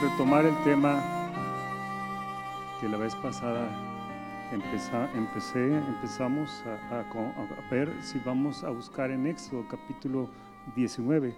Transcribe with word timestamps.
retomar 0.00 0.44
el 0.46 0.56
tema 0.64 1.02
que 2.80 2.88
la 2.88 2.96
vez 2.96 3.14
pasada 3.16 3.68
empeza- 4.52 5.10
empecé, 5.16 5.76
empezamos 5.76 6.62
a, 6.90 7.00
a 7.00 7.70
ver 7.70 7.90
si 8.02 8.18
vamos 8.24 8.62
a 8.64 8.70
buscar 8.70 9.10
en 9.10 9.26
Éxodo 9.26 9.66
capítulo 9.68 10.30
19. 10.76 11.34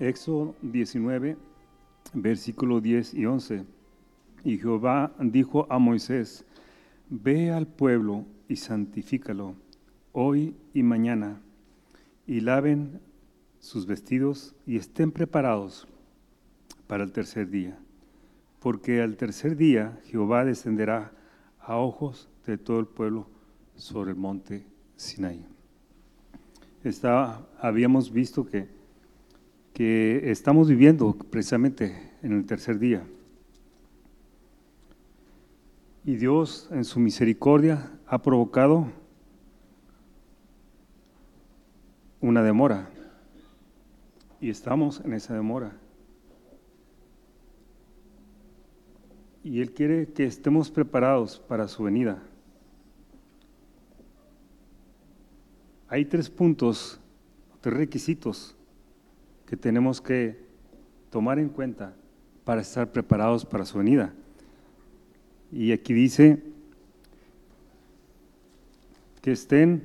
Éxodo 0.00 0.54
19, 0.62 1.36
versículo 2.14 2.80
10 2.80 3.14
y 3.14 3.26
11. 3.26 3.64
Y 4.44 4.58
Jehová 4.58 5.12
dijo 5.20 5.66
a 5.70 5.78
Moisés, 5.78 6.44
ve 7.08 7.52
al 7.52 7.66
pueblo 7.66 8.24
y 8.48 8.56
santifícalo 8.56 9.54
hoy 10.12 10.56
y 10.74 10.82
mañana, 10.82 11.40
y 12.26 12.40
laven 12.40 13.00
sus 13.60 13.86
vestidos 13.86 14.54
y 14.66 14.76
estén 14.76 15.12
preparados 15.12 15.86
para 16.90 17.04
el 17.04 17.12
tercer 17.12 17.48
día, 17.48 17.78
porque 18.58 19.00
al 19.00 19.16
tercer 19.16 19.56
día 19.56 20.00
Jehová 20.06 20.44
descenderá 20.44 21.12
a 21.60 21.76
ojos 21.76 22.28
de 22.46 22.58
todo 22.58 22.80
el 22.80 22.86
pueblo 22.86 23.28
sobre 23.76 24.10
el 24.10 24.16
monte 24.16 24.66
Sinaí. 24.96 25.46
Estaba, 26.82 27.48
habíamos 27.60 28.12
visto 28.12 28.44
que, 28.44 28.66
que 29.72 30.32
estamos 30.32 30.68
viviendo 30.68 31.16
precisamente 31.30 32.10
en 32.22 32.32
el 32.32 32.44
tercer 32.44 32.80
día. 32.80 33.06
Y 36.04 36.16
Dios 36.16 36.68
en 36.72 36.84
su 36.84 36.98
misericordia 36.98 37.92
ha 38.04 38.20
provocado 38.20 38.88
una 42.20 42.42
demora. 42.42 42.90
Y 44.40 44.50
estamos 44.50 45.00
en 45.04 45.12
esa 45.12 45.34
demora. 45.34 45.79
Y 49.42 49.60
Él 49.60 49.72
quiere 49.72 50.06
que 50.06 50.24
estemos 50.24 50.70
preparados 50.70 51.38
para 51.38 51.66
su 51.68 51.84
venida. 51.84 52.22
Hay 55.88 56.04
tres 56.04 56.30
puntos, 56.30 57.00
tres 57.60 57.76
requisitos 57.76 58.54
que 59.46 59.56
tenemos 59.56 60.00
que 60.00 60.38
tomar 61.10 61.38
en 61.38 61.48
cuenta 61.48 61.94
para 62.44 62.60
estar 62.60 62.92
preparados 62.92 63.44
para 63.44 63.64
su 63.64 63.78
venida. 63.78 64.12
Y 65.50 65.72
aquí 65.72 65.92
dice 65.92 66.42
que 69.20 69.32
estén, 69.32 69.84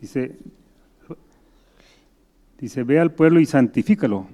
dice, 0.00 0.36
dice, 2.58 2.82
ve 2.82 2.98
al 2.98 3.12
pueblo 3.12 3.40
y 3.40 3.46
santifícalo. 3.46 4.26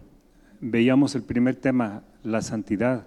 Veíamos 0.61 1.15
el 1.15 1.23
primer 1.23 1.57
tema, 1.57 2.03
la 2.23 2.43
santidad. 2.43 3.07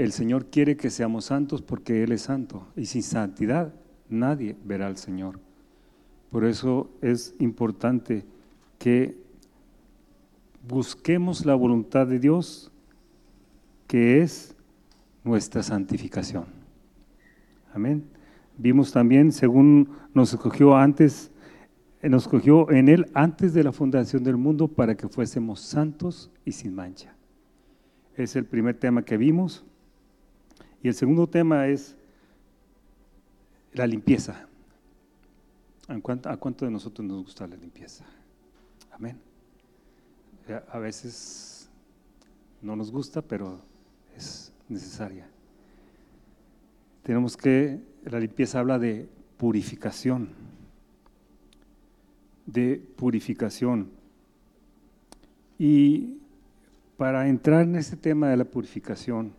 El 0.00 0.12
Señor 0.12 0.46
quiere 0.46 0.78
que 0.78 0.88
seamos 0.88 1.26
santos 1.26 1.60
porque 1.60 2.02
Él 2.02 2.12
es 2.12 2.22
santo. 2.22 2.66
Y 2.74 2.86
sin 2.86 3.02
santidad 3.02 3.74
nadie 4.08 4.56
verá 4.64 4.86
al 4.86 4.96
Señor. 4.96 5.38
Por 6.30 6.46
eso 6.46 6.90
es 7.02 7.34
importante 7.38 8.24
que 8.78 9.22
busquemos 10.66 11.44
la 11.44 11.54
voluntad 11.54 12.06
de 12.06 12.18
Dios, 12.18 12.72
que 13.86 14.22
es 14.22 14.56
nuestra 15.22 15.62
santificación. 15.62 16.46
Amén. 17.74 18.02
Vimos 18.56 18.92
también, 18.92 19.32
según 19.32 19.90
nos 20.14 20.32
escogió 20.32 20.76
antes, 20.76 21.30
nos 22.02 22.22
escogió 22.22 22.70
en 22.70 22.88
Él 22.88 23.04
antes 23.12 23.52
de 23.52 23.64
la 23.64 23.72
fundación 23.72 24.24
del 24.24 24.38
mundo 24.38 24.66
para 24.66 24.96
que 24.96 25.08
fuésemos 25.08 25.60
santos 25.60 26.30
y 26.46 26.52
sin 26.52 26.74
mancha. 26.74 27.14
Es 28.16 28.34
el 28.34 28.46
primer 28.46 28.78
tema 28.78 29.04
que 29.04 29.18
vimos. 29.18 29.66
Y 30.82 30.88
el 30.88 30.94
segundo 30.94 31.26
tema 31.28 31.66
es 31.68 31.96
la 33.72 33.86
limpieza. 33.86 34.46
¿A 35.88 35.98
cuánto, 36.00 36.64
de 36.64 36.70
nosotros 36.70 37.06
nos 37.06 37.24
gusta 37.24 37.46
la 37.46 37.56
limpieza? 37.56 38.04
Amén. 38.92 39.18
Eh, 40.48 40.60
A 40.68 40.78
veces 40.78 41.68
no 42.62 42.76
nos 42.76 42.90
gusta, 42.90 43.22
pero 43.22 43.60
es 44.16 44.52
necesaria. 44.68 45.28
Tenemos 47.02 47.36
que, 47.36 47.80
la 48.04 48.20
limpieza 48.20 48.60
habla 48.60 48.78
de 48.78 49.08
purificación, 49.36 50.30
de 52.46 52.76
purificación. 52.96 53.90
Y 55.58 56.18
para 56.96 57.28
entrar 57.28 57.62
en 57.62 57.76
este 57.76 57.96
tema 57.96 58.28
de 58.28 58.36
la 58.36 58.44
purificación, 58.44 59.32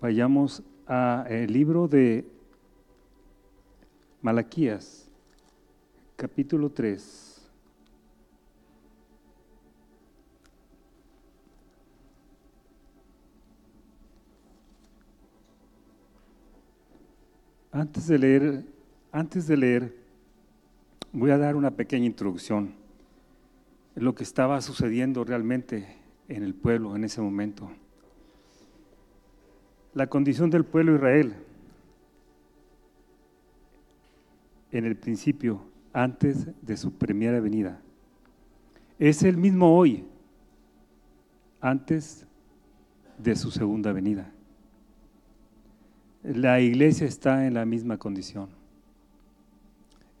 vayamos 0.00 0.62
al 0.86 1.52
libro 1.52 1.88
de 1.88 2.28
Malaquías, 4.22 5.08
capítulo 6.16 6.70
3. 6.70 7.32
Antes 17.72 18.06
de 18.06 18.18
leer, 18.18 18.64
antes 19.12 19.46
de 19.46 19.56
leer, 19.56 19.96
voy 21.12 21.30
a 21.30 21.38
dar 21.38 21.56
una 21.56 21.70
pequeña 21.70 22.06
introducción 22.06 22.74
lo 23.96 24.14
que 24.14 24.24
estaba 24.24 24.60
sucediendo 24.60 25.24
realmente 25.24 25.86
en 26.28 26.42
el 26.42 26.54
pueblo 26.54 26.96
en 26.96 27.04
ese 27.04 27.20
momento. 27.22 27.70
La 29.96 30.08
condición 30.08 30.50
del 30.50 30.62
pueblo 30.62 30.94
Israel 30.94 31.32
en 34.70 34.84
el 34.84 34.94
principio, 34.94 35.62
antes 35.94 36.48
de 36.60 36.76
su 36.76 36.92
primera 36.92 37.40
venida, 37.40 37.80
es 38.98 39.22
el 39.22 39.38
mismo 39.38 39.74
hoy, 39.74 40.04
antes 41.62 42.26
de 43.16 43.36
su 43.36 43.50
segunda 43.50 43.90
venida. 43.94 44.30
La 46.22 46.60
iglesia 46.60 47.06
está 47.06 47.46
en 47.46 47.54
la 47.54 47.64
misma 47.64 47.96
condición. 47.96 48.50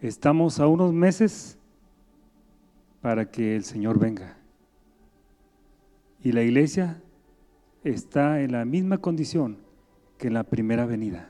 Estamos 0.00 0.58
a 0.58 0.68
unos 0.68 0.94
meses 0.94 1.58
para 3.02 3.30
que 3.30 3.54
el 3.54 3.64
Señor 3.64 3.98
venga. 3.98 4.38
Y 6.24 6.32
la 6.32 6.42
iglesia 6.42 6.98
está 7.84 8.40
en 8.40 8.52
la 8.52 8.64
misma 8.64 8.96
condición 8.96 9.65
que 10.18 10.28
en 10.28 10.34
la 10.34 10.44
primera 10.44 10.86
venida. 10.86 11.28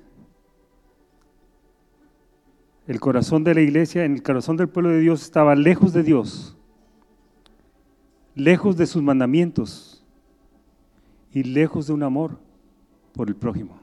El 2.87 3.01
corazón 3.01 3.43
de 3.43 3.55
la 3.55 3.61
iglesia, 3.61 4.05
en 4.05 4.15
el 4.15 4.23
corazón 4.23 4.57
del 4.57 4.69
pueblo 4.69 4.91
de 4.91 5.01
Dios, 5.01 5.23
estaba 5.23 5.55
lejos 5.57 5.93
de 5.93 6.03
Dios, 6.03 6.57
lejos 8.35 8.77
de 8.77 8.87
sus 8.87 9.03
mandamientos 9.03 10.05
y 11.33 11.43
lejos 11.43 11.89
de 11.89 11.95
un 11.95 12.05
amor 12.05 12.39
por 13.13 13.29
el 13.29 13.35
prójimo. 13.35 13.81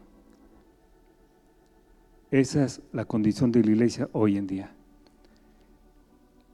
Esa 2.32 2.64
es 2.64 2.82
la 2.92 3.06
condición 3.06 3.52
de 3.52 3.64
la 3.64 3.72
iglesia 3.72 4.10
hoy 4.14 4.38
en 4.38 4.48
día. 4.48 4.72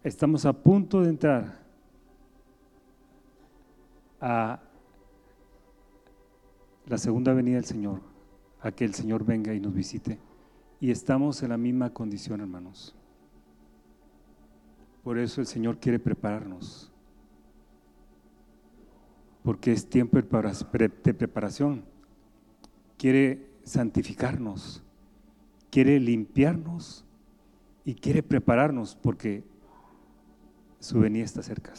Estamos 0.03 0.45
a 0.45 0.53
punto 0.53 1.01
de 1.01 1.09
entrar 1.09 1.59
a 4.19 4.59
la 6.85 6.97
segunda 6.97 7.33
venida 7.33 7.55
del 7.55 7.65
Señor, 7.65 8.01
a 8.61 8.71
que 8.71 8.85
el 8.85 8.93
Señor 8.93 9.25
venga 9.25 9.53
y 9.53 9.59
nos 9.59 9.73
visite. 9.73 10.19
Y 10.79 10.91
estamos 10.91 11.41
en 11.43 11.49
la 11.49 11.57
misma 11.57 11.93
condición, 11.93 12.41
hermanos. 12.41 12.95
Por 15.03 15.17
eso 15.17 15.41
el 15.41 15.47
Señor 15.47 15.77
quiere 15.79 15.99
prepararnos. 15.99 16.91
Porque 19.43 19.71
es 19.71 19.89
tiempo 19.89 20.17
de 20.17 20.23
prepara- 20.23 20.69
pre- 20.71 20.89
de 20.89 21.13
preparación. 21.13 21.83
Quiere 22.97 23.49
santificarnos. 23.63 24.83
Quiere 25.69 25.99
limpiarnos. 25.99 27.05
Y 27.85 27.95
quiere 27.95 28.21
prepararnos 28.21 28.95
porque 28.95 29.43
su 30.79 30.99
venida 30.99 31.23
está 31.25 31.41
cerca. 31.41 31.73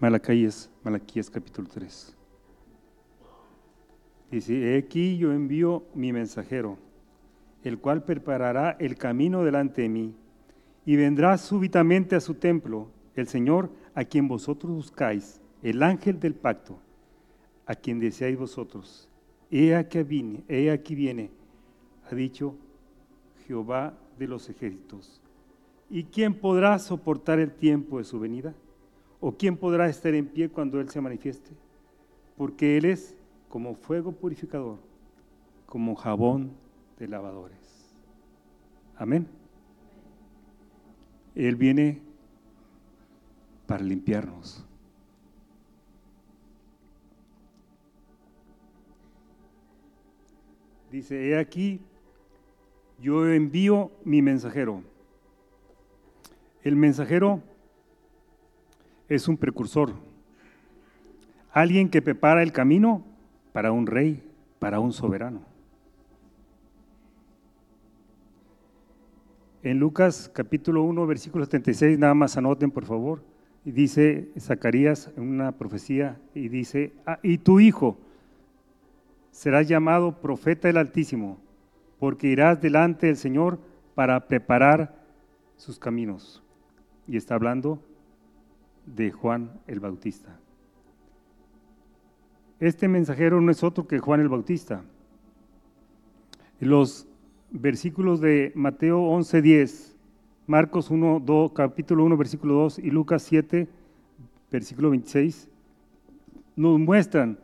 Malaquías, 0.00 0.70
Malaquías 0.82 1.28
capítulo 1.30 1.68
3. 1.68 2.16
Dice, 4.30 4.74
"He 4.74 4.78
aquí 4.78 5.16
yo 5.18 5.32
envío 5.32 5.84
mi 5.94 6.12
mensajero, 6.12 6.78
el 7.64 7.78
cual 7.78 8.04
preparará 8.04 8.76
el 8.78 8.96
camino 8.96 9.44
delante 9.44 9.82
de 9.82 9.88
mí, 9.88 10.14
y 10.86 10.96
vendrá 10.96 11.36
súbitamente 11.36 12.16
a 12.16 12.20
su 12.20 12.34
templo 12.34 12.88
el 13.16 13.26
Señor 13.26 13.70
a 13.94 14.04
quien 14.04 14.28
vosotros 14.28 14.72
buscáis, 14.72 15.40
el 15.62 15.82
ángel 15.82 16.20
del 16.20 16.34
pacto, 16.34 16.78
a 17.66 17.74
quien 17.74 17.98
deseáis 17.98 18.38
vosotros. 18.38 19.08
He 19.50 19.74
aquí 19.74 20.02
viene, 20.02 20.42
he 20.48 20.70
aquí 20.70 20.94
viene, 20.94 21.30
ha 22.10 22.14
dicho 22.14 22.54
Jehová 23.46 23.94
de 24.18 24.28
los 24.28 24.48
ejércitos. 24.48 25.20
¿Y 25.90 26.04
quién 26.04 26.34
podrá 26.34 26.78
soportar 26.78 27.40
el 27.40 27.50
tiempo 27.50 27.98
de 27.98 28.04
su 28.04 28.20
venida? 28.20 28.54
¿O 29.20 29.32
quién 29.32 29.56
podrá 29.56 29.88
estar 29.88 30.14
en 30.14 30.26
pie 30.26 30.48
cuando 30.48 30.80
Él 30.80 30.88
se 30.88 31.00
manifieste? 31.00 31.50
Porque 32.36 32.76
Él 32.76 32.84
es 32.84 33.16
como 33.50 33.74
fuego 33.74 34.12
purificador, 34.12 34.78
como 35.66 35.96
jabón 35.96 36.52
de 36.98 37.08
lavadores. 37.08 37.58
Amén. 38.96 39.26
Él 41.34 41.56
viene 41.56 42.00
para 43.66 43.82
limpiarnos. 43.82 44.64
Dice, 50.92 51.30
he 51.30 51.38
aquí, 51.38 51.80
yo 53.00 53.28
envío 53.28 53.90
mi 54.04 54.22
mensajero. 54.22 54.82
El 56.62 56.76
mensajero 56.76 57.42
es 59.08 59.26
un 59.26 59.36
precursor, 59.36 59.94
alguien 61.52 61.88
que 61.88 62.00
prepara 62.00 62.42
el 62.44 62.52
camino 62.52 63.09
para 63.52 63.72
un 63.72 63.86
rey, 63.86 64.22
para 64.58 64.80
un 64.80 64.92
soberano. 64.92 65.40
En 69.62 69.78
Lucas 69.78 70.30
capítulo 70.32 70.82
1, 70.84 71.06
versículo 71.06 71.44
76, 71.44 71.98
nada 71.98 72.14
más 72.14 72.36
anoten 72.36 72.70
por 72.70 72.86
favor, 72.86 73.22
y 73.64 73.72
dice 73.72 74.30
Zacarías 74.38 75.12
en 75.16 75.24
una 75.24 75.52
profecía, 75.52 76.18
y 76.34 76.48
dice, 76.48 76.94
ah, 77.06 77.18
y 77.22 77.38
tu 77.38 77.60
hijo 77.60 77.98
será 79.30 79.62
llamado 79.62 80.20
profeta 80.20 80.68
del 80.68 80.78
Altísimo, 80.78 81.38
porque 81.98 82.28
irás 82.28 82.60
delante 82.60 83.06
del 83.06 83.16
Señor 83.16 83.58
para 83.94 84.26
preparar 84.28 84.94
sus 85.56 85.78
caminos. 85.78 86.42
Y 87.06 87.18
está 87.18 87.34
hablando 87.34 87.82
de 88.86 89.10
Juan 89.10 89.60
el 89.66 89.80
Bautista. 89.80 90.38
Este 92.60 92.88
mensajero 92.88 93.40
no 93.40 93.50
es 93.50 93.64
otro 93.64 93.88
que 93.88 93.98
Juan 93.98 94.20
el 94.20 94.28
Bautista. 94.28 94.84
Los 96.60 97.08
versículos 97.50 98.20
de 98.20 98.52
Mateo 98.54 99.00
11:10, 99.00 99.96
Marcos 100.46 100.90
1, 100.90 101.22
2, 101.24 101.52
capítulo 101.54 102.04
1, 102.04 102.18
versículo 102.18 102.54
2 102.54 102.80
y 102.80 102.90
Lucas 102.90 103.22
7, 103.22 103.66
versículo 104.50 104.90
26, 104.90 105.48
nos 106.54 106.78
muestran 106.78 107.38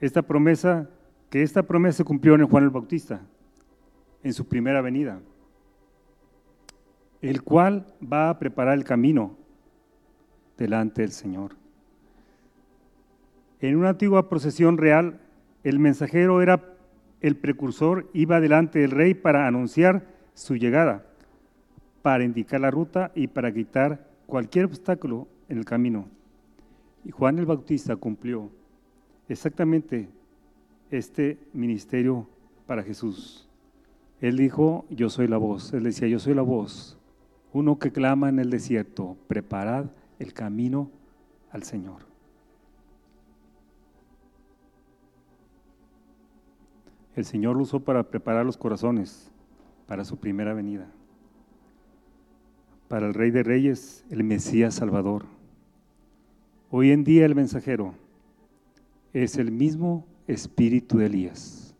esta 0.00 0.22
promesa, 0.22 0.88
que 1.28 1.42
esta 1.42 1.62
promesa 1.62 1.98
se 1.98 2.04
cumplió 2.04 2.34
en 2.36 2.46
Juan 2.46 2.64
el 2.64 2.70
Bautista, 2.70 3.20
en 4.22 4.32
su 4.32 4.48
primera 4.48 4.80
venida, 4.80 5.20
el 7.20 7.42
cual 7.42 7.94
va 8.02 8.30
a 8.30 8.38
preparar 8.38 8.78
el 8.78 8.84
camino 8.84 9.36
delante 10.56 11.02
del 11.02 11.12
Señor. 11.12 11.59
En 13.60 13.76
una 13.76 13.90
antigua 13.90 14.28
procesión 14.28 14.78
real, 14.78 15.20
el 15.64 15.78
mensajero 15.78 16.40
era 16.40 16.64
el 17.20 17.36
precursor, 17.36 18.08
iba 18.14 18.40
delante 18.40 18.78
del 18.78 18.90
rey 18.90 19.14
para 19.14 19.46
anunciar 19.46 20.06
su 20.34 20.56
llegada, 20.56 21.04
para 22.02 22.24
indicar 22.24 22.60
la 22.60 22.70
ruta 22.70 23.12
y 23.14 23.26
para 23.26 23.52
quitar 23.52 24.06
cualquier 24.26 24.64
obstáculo 24.64 25.28
en 25.48 25.58
el 25.58 25.64
camino. 25.64 26.08
Y 27.04 27.10
Juan 27.10 27.38
el 27.38 27.46
Bautista 27.46 27.96
cumplió 27.96 28.50
exactamente 29.28 30.08
este 30.90 31.38
ministerio 31.52 32.26
para 32.66 32.82
Jesús. 32.82 33.48
Él 34.20 34.36
dijo, 34.36 34.86
yo 34.90 35.08
soy 35.08 35.28
la 35.28 35.38
voz. 35.38 35.72
Él 35.72 35.84
decía, 35.84 36.08
yo 36.08 36.18
soy 36.18 36.34
la 36.34 36.42
voz. 36.42 36.98
Uno 37.52 37.78
que 37.78 37.90
clama 37.90 38.28
en 38.28 38.38
el 38.38 38.50
desierto, 38.50 39.16
preparad 39.28 39.86
el 40.18 40.32
camino 40.32 40.90
al 41.50 41.62
Señor. 41.62 42.09
El 47.16 47.24
Señor 47.24 47.56
lo 47.56 47.62
usó 47.62 47.80
para 47.80 48.04
preparar 48.04 48.46
los 48.46 48.56
corazones 48.56 49.30
para 49.86 50.04
su 50.04 50.18
primera 50.18 50.54
venida. 50.54 50.86
Para 52.88 53.06
el 53.06 53.14
Rey 53.14 53.30
de 53.30 53.42
Reyes, 53.42 54.04
el 54.10 54.22
Mesías 54.22 54.74
Salvador. 54.74 55.24
Hoy 56.70 56.92
en 56.92 57.02
día 57.02 57.26
el 57.26 57.34
mensajero 57.34 57.94
es 59.12 59.36
el 59.36 59.50
mismo 59.50 60.06
espíritu 60.28 60.98
de 60.98 61.06
Elías, 61.06 61.74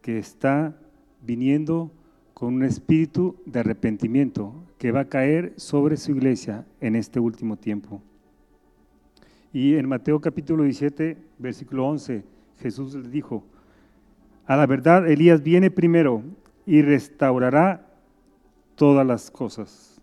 que 0.00 0.18
está 0.18 0.74
viniendo 1.20 1.90
con 2.32 2.54
un 2.54 2.64
espíritu 2.64 3.36
de 3.44 3.60
arrepentimiento 3.60 4.54
que 4.78 4.92
va 4.92 5.00
a 5.00 5.08
caer 5.08 5.52
sobre 5.56 5.98
su 5.98 6.12
iglesia 6.12 6.66
en 6.80 6.96
este 6.96 7.20
último 7.20 7.58
tiempo. 7.58 8.00
Y 9.52 9.74
en 9.74 9.86
Mateo 9.86 10.20
capítulo 10.20 10.64
17, 10.64 11.16
versículo 11.38 11.86
11, 11.86 12.24
Jesús 12.60 12.94
le 12.94 13.08
dijo, 13.08 13.44
a 14.46 14.56
la 14.56 14.66
verdad 14.66 15.08
Elías 15.08 15.42
viene 15.42 15.70
primero 15.70 16.22
y 16.66 16.82
restaurará 16.82 17.86
todas 18.74 19.06
las 19.06 19.30
cosas. 19.30 20.00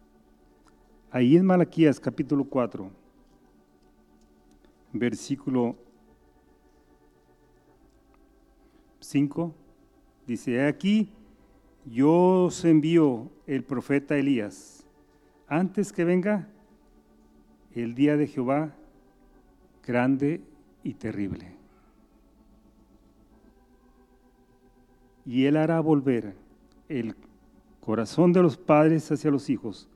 Ahí 1.12 1.36
en 1.36 1.46
Malaquías 1.46 2.00
capítulo 2.00 2.46
4, 2.46 2.90
versículo 4.94 5.76
5, 9.00 9.54
dice, 10.26 10.66
aquí 10.66 11.12
yo 11.86 12.46
os 12.46 12.64
envío 12.64 13.30
el 13.46 13.64
profeta 13.64 14.16
Elías 14.16 14.88
antes 15.48 15.92
que 15.92 16.06
venga 16.06 16.48
el 17.74 17.94
día 17.94 18.16
de 18.16 18.28
Jehová 18.28 18.74
grande 19.86 20.42
y 20.84 20.94
terrible. 20.94 21.61
Y 25.26 25.46
él 25.46 25.58
hará 25.58 25.80
volver 25.80 26.36
el 26.90 27.16
corazón 27.80 28.34
de 28.34 28.42
los 28.42 28.58
padres 28.58 29.12
hacia 29.12 29.32
los 29.32 29.50
hijos 29.50 29.90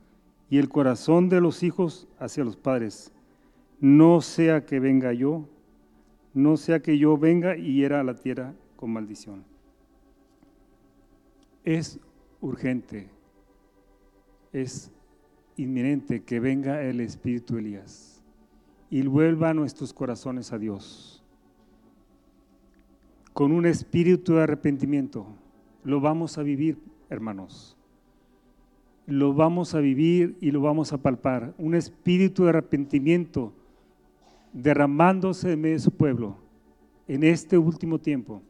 y 0.50 0.58
el 0.58 0.68
corazón 0.68 1.28
de 1.28 1.40
los 1.40 1.62
hijos 1.62 2.08
hacia 2.18 2.44
los 2.44 2.56
padres. 2.56 3.12
No 3.80 4.20
sea 4.20 4.64
que 4.64 4.80
venga 4.80 5.12
yo, 5.12 5.48
no 6.34 6.56
sea 6.56 6.80
que 6.80 6.98
yo 6.98 7.16
venga 7.16 7.56
y 7.56 7.74
hiera 7.74 8.00
a 8.00 8.04
la 8.04 8.14
tierra 8.14 8.54
con 8.76 8.92
maldición. 8.92 9.44
Es 11.64 11.98
urgente, 12.40 13.08
es 14.52 14.90
inminente 15.56 16.22
que 16.22 16.40
venga 16.40 16.82
el 16.82 17.00
Espíritu 17.00 17.58
Elías 17.58 18.22
y 18.90 19.02
vuelva 19.02 19.52
nuestros 19.52 19.92
corazones 19.92 20.52
a 20.52 20.58
Dios. 20.58 21.24
Con 23.36 23.52
un 23.52 23.66
espíritu 23.66 24.32
de 24.32 24.44
arrepentimiento, 24.44 25.26
lo 25.84 26.00
vamos 26.00 26.38
a 26.38 26.42
vivir, 26.42 26.78
hermanos. 27.10 27.76
Lo 29.04 29.34
vamos 29.34 29.74
a 29.74 29.80
vivir 29.80 30.38
y 30.40 30.52
lo 30.52 30.62
vamos 30.62 30.94
a 30.94 30.96
palpar. 30.96 31.52
Un 31.58 31.74
espíritu 31.74 32.44
de 32.44 32.48
arrepentimiento 32.48 33.52
derramándose 34.54 35.52
en 35.52 35.60
medio 35.60 35.74
de 35.74 35.80
su 35.80 35.90
pueblo 35.90 36.38
en 37.06 37.24
este 37.24 37.58
último 37.58 37.98
tiempo. 37.98 38.40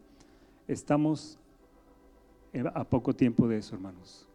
Estamos 0.69 1.37
a 2.73 2.85
poco 2.85 3.13
tiempo 3.13 3.49
de 3.49 3.59
eso, 3.59 3.75
hermanos. 3.75 4.29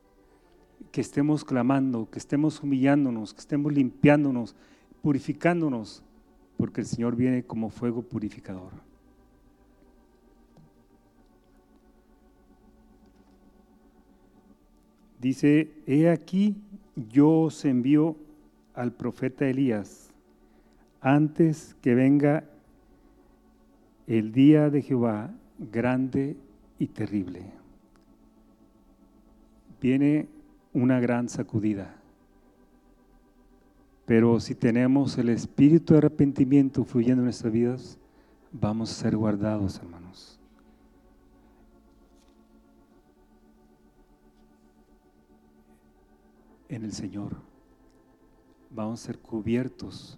Que 0.91 0.99
estemos 0.99 1.45
clamando, 1.45 2.09
que 2.11 2.19
estemos 2.19 2.61
humillándonos, 2.61 3.33
que 3.33 3.39
estemos 3.39 3.71
limpiándonos, 3.71 4.57
purificándonos, 5.01 6.03
porque 6.57 6.81
el 6.81 6.87
Señor 6.87 7.15
viene 7.15 7.41
como 7.41 7.69
fuego 7.69 8.01
purificador. 8.01 8.90
Dice, 15.21 15.71
he 15.85 16.09
aquí, 16.09 16.55
yo 16.95 17.41
os 17.41 17.63
envío 17.63 18.15
al 18.73 18.91
profeta 18.91 19.45
Elías 19.45 20.09
antes 20.99 21.75
que 21.81 21.93
venga 21.93 22.43
el 24.07 24.31
día 24.31 24.71
de 24.71 24.81
Jehová 24.81 25.31
grande 25.59 26.37
y 26.79 26.87
terrible. 26.87 27.43
Viene 29.79 30.27
una 30.73 30.99
gran 30.99 31.29
sacudida. 31.29 31.95
Pero 34.07 34.39
si 34.39 34.55
tenemos 34.55 35.19
el 35.19 35.29
espíritu 35.29 35.93
de 35.93 35.99
arrepentimiento 35.99 36.83
fluyendo 36.83 37.21
en 37.21 37.25
nuestras 37.25 37.53
vidas, 37.53 37.99
vamos 38.51 38.91
a 38.91 38.95
ser 38.95 39.15
guardados, 39.15 39.77
hermanos. 39.77 40.40
En 46.71 46.85
el 46.85 46.93
Señor. 46.93 47.35
Vamos 48.69 49.03
a 49.03 49.07
ser 49.07 49.19
cubiertos 49.19 50.17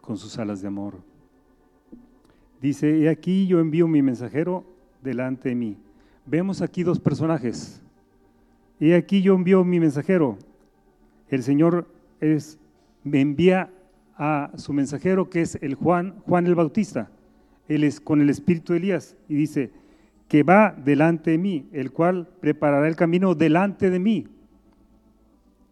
con 0.00 0.16
sus 0.16 0.38
alas 0.38 0.62
de 0.62 0.68
amor. 0.68 0.94
Dice, 2.62 2.96
y 2.98 3.08
aquí 3.08 3.48
yo 3.48 3.58
envío 3.58 3.88
mi 3.88 4.00
mensajero 4.00 4.64
delante 5.02 5.48
de 5.48 5.56
mí. 5.56 5.76
Vemos 6.24 6.62
aquí 6.62 6.84
dos 6.84 7.00
personajes. 7.00 7.82
Y 8.78 8.92
aquí 8.92 9.22
yo 9.22 9.34
envío 9.34 9.64
mi 9.64 9.80
mensajero. 9.80 10.38
El 11.28 11.42
Señor 11.42 11.88
es 12.20 12.60
me 13.02 13.20
envía 13.20 13.72
a 14.16 14.52
su 14.54 14.72
mensajero 14.72 15.28
que 15.30 15.42
es 15.42 15.58
el 15.62 15.74
Juan, 15.74 16.14
Juan 16.28 16.46
el 16.46 16.54
Bautista. 16.54 17.10
Él 17.66 17.82
es 17.82 18.00
con 18.00 18.20
el 18.20 18.30
espíritu 18.30 18.72
de 18.72 18.78
Elías 18.78 19.16
y 19.28 19.34
dice 19.34 19.72
que 20.28 20.44
va 20.44 20.70
delante 20.72 21.32
de 21.32 21.38
mí, 21.38 21.66
el 21.72 21.90
cual 21.90 22.28
preparará 22.40 22.86
el 22.86 22.94
camino 22.94 23.34
delante 23.34 23.90
de 23.90 23.98
mí. 23.98 24.28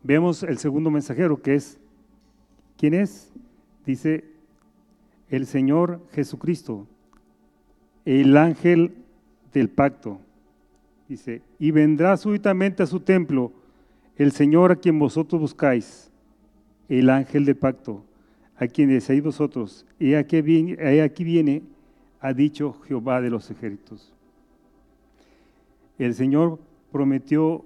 Vemos 0.02 0.42
el 0.42 0.59
segundo 0.59 0.90
mensajero 0.90 1.40
que 1.40 1.54
es 1.54 1.78
¿quién 2.76 2.94
es? 2.94 3.32
Dice 3.87 4.25
el 5.28 5.47
Señor 5.47 6.00
Jesucristo, 6.12 6.87
el 8.04 8.37
ángel 8.37 8.94
del 9.52 9.71
pacto. 9.71 10.21
Dice, 11.09 11.42
y 11.59 11.71
vendrá 11.71 12.16
súbitamente 12.16 12.82
a 12.82 12.87
su 12.87 13.00
templo 13.00 13.52
el 14.16 14.32
Señor 14.32 14.73
a 14.73 14.76
quien 14.76 14.99
vosotros 14.99 15.40
buscáis, 15.40 16.11
el 16.88 17.09
ángel 17.09 17.44
del 17.44 17.56
pacto, 17.56 18.04
a 18.56 18.66
quien 18.66 18.88
deseáis 18.88 19.23
vosotros. 19.23 19.87
Y 19.99 20.14
aquí 20.14 20.42
viene, 20.42 21.00
aquí 21.00 21.25
viene, 21.25 21.62
ha 22.21 22.32
dicho 22.32 22.75
Jehová 22.87 23.21
de 23.21 23.30
los 23.30 23.50
ejércitos. 23.50 24.12
El 25.99 26.14
Señor 26.14 26.59
prometió 26.90 27.64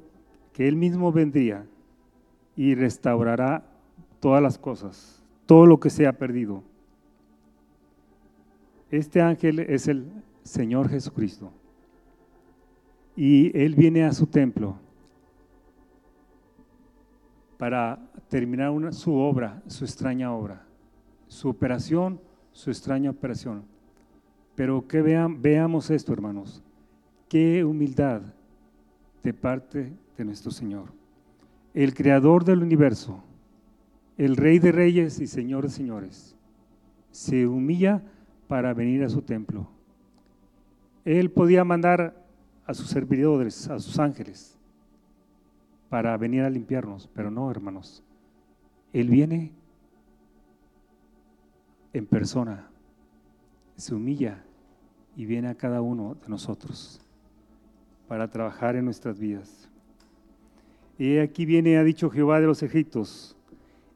que 0.53 0.69
Él 0.69 0.77
mismo 0.77 1.11
vendría 1.13 1.65
y 2.57 2.75
restaurará 2.75 3.63
todas 4.19 4.43
las 4.43 4.59
cosas, 4.59 5.23
todo 5.45 5.67
lo 5.67 5.79
que 5.79 5.91
se 5.91 6.07
ha 6.07 6.13
perdido. 6.15 6.63
Este 8.91 9.21
ángel 9.21 9.61
es 9.61 9.89
el 9.89 10.07
Señor 10.43 10.89
Jesucristo. 10.89 11.53
Y 13.15 13.57
Él 13.59 13.75
viene 13.75 14.05
a 14.05 14.13
su 14.13 14.27
templo 14.27 14.77
para 17.59 17.99
terminar 18.29 18.93
su 18.93 19.15
obra, 19.15 19.63
su 19.67 19.85
extraña 19.85 20.33
obra, 20.33 20.65
su 21.27 21.49
operación, 21.49 22.21
su 22.53 22.71
extraña 22.71 23.11
operación. 23.11 23.65
Pero 24.55 24.87
que 24.87 25.03
veamos 25.03 25.91
esto, 25.91 26.13
hermanos. 26.13 26.63
Qué 27.29 27.65
humildad 27.65 28.23
de 29.23 29.35
parte 29.35 29.93
de 30.17 30.25
nuestro 30.25 30.51
Señor. 30.51 30.87
El 31.77 31.93
creador 31.93 32.47
del 32.47 32.63
universo, 32.63 33.23
el 34.17 34.39
rey 34.39 34.59
de 34.59 34.73
reyes 34.73 35.21
y 35.21 35.27
señor 35.27 35.65
de 35.65 35.69
señores, 35.69 36.35
se 37.11 37.47
humilla 37.47 38.03
para 38.49 38.73
venir 38.73 39.05
a 39.05 39.11
su 39.11 39.21
templo. 39.21 39.69
Él 41.05 41.31
podía 41.31 41.65
mandar 41.65 42.25
a 42.65 42.73
sus 42.73 42.89
servidores, 42.89 43.69
a 43.69 43.79
sus 43.79 43.99
ángeles, 43.99 44.57
para 45.91 46.17
venir 46.17 46.45
a 46.45 46.49
limpiarnos, 46.49 47.11
pero 47.13 47.31
no, 47.31 47.51
hermanos. 47.51 48.03
Él 48.95 49.11
viene 49.11 49.53
en 51.93 52.07
persona, 52.07 52.71
se 53.77 53.95
humilla 53.95 54.43
y 55.15 55.27
viene 55.27 55.49
a 55.49 55.55
cada 55.55 55.83
uno 55.83 56.15
de 56.15 56.29
nosotros 56.31 57.03
para 58.09 58.31
trabajar 58.31 58.77
en 58.77 58.87
nuestras 58.87 59.19
vidas. 59.19 59.69
Y 60.99 61.19
aquí 61.19 61.45
viene, 61.45 61.77
ha 61.77 61.85
dicho 61.85 62.11
Jehová 62.11 62.41
de 62.41 62.47
los 62.47 62.63
Egiptos, 62.63 63.37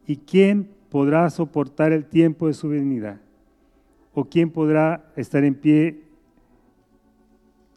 ¿y 0.07 0.17
quién 0.17 0.69
podrá 0.91 1.29
soportar 1.31 1.93
el 1.93 2.05
tiempo 2.05 2.47
de 2.47 2.55
su 2.55 2.69
venida? 2.69 3.21
¿O 4.13 4.25
quién 4.25 4.51
podrá 4.51 5.11
estar 5.17 5.45
en 5.45 5.55
pie 5.55 6.03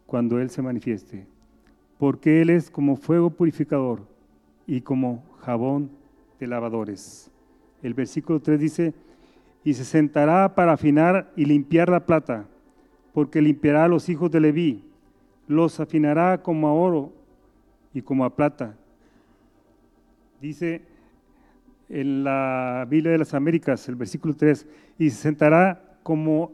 cuando 0.06 0.40
Él 0.40 0.50
se 0.50 0.62
manifieste? 0.62 1.26
Porque 1.98 2.42
Él 2.42 2.50
es 2.50 2.70
como 2.70 2.96
fuego 2.96 3.30
purificador 3.30 4.02
y 4.68 4.82
como 4.82 5.24
jabón 5.40 5.90
de 6.40 6.48
lavadores. 6.48 7.32
El 7.82 7.94
versículo 7.94 8.42
3 8.42 8.60
dice, 8.60 8.94
y 9.64 9.74
se 9.74 9.86
sentará 9.86 10.56
para 10.56 10.74
afinar 10.74 11.32
y 11.36 11.46
limpiar 11.46 11.90
la 11.90 12.06
plata, 12.06 12.46
porque 13.14 13.42
limpiará 13.42 13.86
a 13.86 13.88
los 13.88 14.10
hijos 14.10 14.30
de 14.32 14.42
Leví, 14.42 14.84
los 15.48 15.80
afinará 15.80 16.42
como 16.42 16.68
a 16.68 16.74
oro 16.74 17.14
y 17.94 18.02
como 18.02 18.26
a 18.26 18.36
plata. 18.36 18.76
Dice 20.44 20.82
en 21.88 22.26
la 22.26 22.86
Biblia 22.90 23.14
de 23.14 23.18
las 23.18 23.34
Américas, 23.34 23.88
el 23.88 23.96
versículo 23.96 24.36
3, 24.36 24.68
y 25.00 25.10
se 25.10 25.16
sentará 25.16 25.98
como 26.04 26.52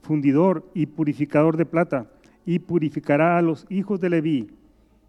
fundidor 0.00 0.70
y 0.74 0.86
purificador 0.86 1.56
de 1.56 1.66
plata, 1.66 2.06
y 2.46 2.60
purificará 2.60 3.36
a 3.36 3.42
los 3.42 3.66
hijos 3.68 4.00
de 4.00 4.10
Leví, 4.10 4.48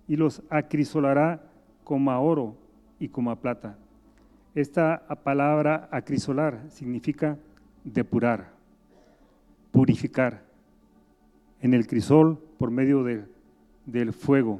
y 0.07 0.15
los 0.15 0.41
acrisolará 0.49 1.43
como 1.83 2.09
a 2.09 2.17
oro 2.17 2.55
y 2.99 3.09
como 3.09 3.29
a 3.29 3.39
plata. 3.39 3.77
Esta 4.55 5.05
palabra 5.23 5.87
acrisolar 5.91 6.63
significa 6.69 7.37
depurar, 7.83 8.49
purificar. 9.71 10.43
En 11.61 11.75
el 11.75 11.85
crisol, 11.85 12.39
por 12.57 12.71
medio 12.71 13.03
del 13.03 14.11
fuego, 14.11 14.59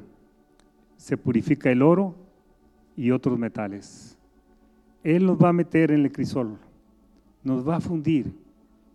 se 0.96 1.16
purifica 1.16 1.72
el 1.72 1.82
oro 1.82 2.25
y 2.96 3.10
otros 3.10 3.38
metales. 3.38 4.16
Él 5.04 5.26
nos 5.26 5.38
va 5.38 5.50
a 5.50 5.52
meter 5.52 5.92
en 5.92 6.04
el 6.04 6.12
crisol, 6.12 6.56
nos 7.44 7.66
va 7.66 7.76
a 7.76 7.80
fundir 7.80 8.32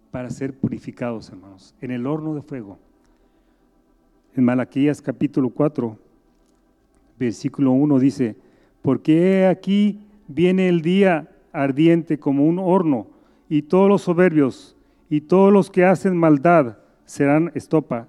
para 0.09 0.29
ser 0.29 0.53
purificados, 0.53 1.29
hermanos, 1.29 1.73
en 1.79 1.91
el 1.91 2.05
horno 2.05 2.35
de 2.35 2.41
fuego. 2.41 2.77
En 4.35 4.43
Malaquías 4.43 5.01
capítulo 5.01 5.49
4, 5.49 5.97
versículo 7.17 7.71
1 7.71 7.99
dice, 7.99 8.35
porque 8.81 9.45
aquí 9.45 9.99
viene 10.27 10.67
el 10.67 10.81
día 10.81 11.29
ardiente 11.53 12.17
como 12.17 12.45
un 12.45 12.59
horno, 12.59 13.07
y 13.51 13.63
todos 13.63 13.89
los 13.89 14.03
soberbios 14.03 14.77
y 15.09 15.19
todos 15.19 15.51
los 15.51 15.69
que 15.69 15.83
hacen 15.83 16.15
maldad 16.15 16.77
serán 17.03 17.51
estopa. 17.53 18.07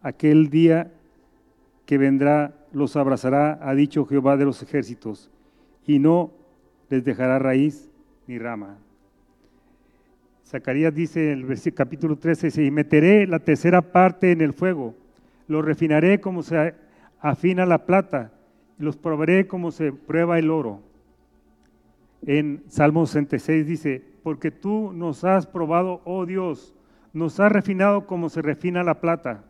Aquel 0.00 0.50
día 0.50 0.92
que 1.86 1.98
vendrá 1.98 2.61
los 2.72 2.96
abrazará, 2.96 3.58
ha 3.62 3.74
dicho 3.74 4.06
Jehová 4.06 4.36
de 4.36 4.44
los 4.44 4.62
ejércitos, 4.62 5.30
y 5.86 5.98
no 5.98 6.32
les 6.88 7.04
dejará 7.04 7.38
raíz 7.38 7.90
ni 8.26 8.38
rama. 8.38 8.78
Zacarías 10.46 10.94
dice 10.94 11.32
en 11.32 11.50
el 11.50 11.74
capítulo 11.74 12.16
13, 12.16 12.64
y 12.64 12.70
meteré 12.70 13.26
la 13.26 13.38
tercera 13.38 13.80
parte 13.80 14.32
en 14.32 14.40
el 14.40 14.52
fuego, 14.52 14.94
lo 15.48 15.62
refinaré 15.62 16.20
como 16.20 16.42
se 16.42 16.74
afina 17.20 17.66
la 17.66 17.86
plata, 17.86 18.32
los 18.78 18.96
probaré 18.96 19.46
como 19.46 19.70
se 19.70 19.92
prueba 19.92 20.38
el 20.38 20.50
oro. 20.50 20.80
En 22.26 22.62
Salmo 22.68 23.06
66 23.06 23.66
dice, 23.66 24.02
porque 24.22 24.50
tú 24.50 24.92
nos 24.92 25.24
has 25.24 25.46
probado, 25.46 26.00
oh 26.04 26.26
Dios, 26.26 26.74
nos 27.12 27.40
has 27.40 27.50
refinado 27.52 28.06
como 28.06 28.28
se 28.28 28.42
refina 28.42 28.82
la 28.82 29.00
plata. 29.00 29.44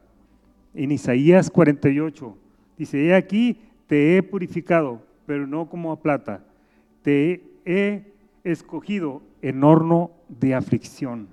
En 0.74 0.90
Isaías 0.90 1.50
48 1.50 2.36
dice, 2.76 3.06
he 3.06 3.14
aquí 3.14 3.58
te 3.86 4.16
he 4.16 4.22
purificado, 4.22 5.02
pero 5.26 5.46
no 5.46 5.68
como 5.68 5.92
a 5.92 6.00
plata, 6.00 6.44
te 7.02 7.42
he 7.64 8.12
escogido 8.44 9.22
en 9.40 9.62
horno 9.64 10.10
de 10.28 10.54
aflicción. 10.54 11.28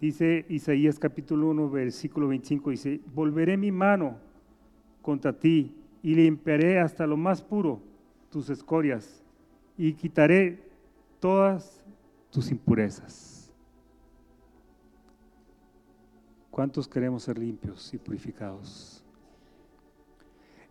Dice 0.00 0.44
Isaías 0.48 0.98
capítulo 0.98 1.48
1, 1.50 1.70
versículo 1.70 2.28
25, 2.28 2.70
dice, 2.70 3.00
volveré 3.14 3.56
mi 3.56 3.70
mano 3.70 4.16
contra 5.00 5.32
ti 5.32 5.74
y 6.02 6.14
limpiaré 6.14 6.80
hasta 6.80 7.06
lo 7.06 7.16
más 7.16 7.42
puro 7.42 7.80
tus 8.30 8.50
escorias 8.50 9.22
y 9.76 9.92
quitaré 9.92 10.58
todas 11.20 11.84
tus 12.30 12.50
impurezas. 12.50 13.52
¿Cuántos 16.50 16.88
queremos 16.88 17.22
ser 17.22 17.38
limpios 17.38 17.94
y 17.94 17.98
purificados? 17.98 19.01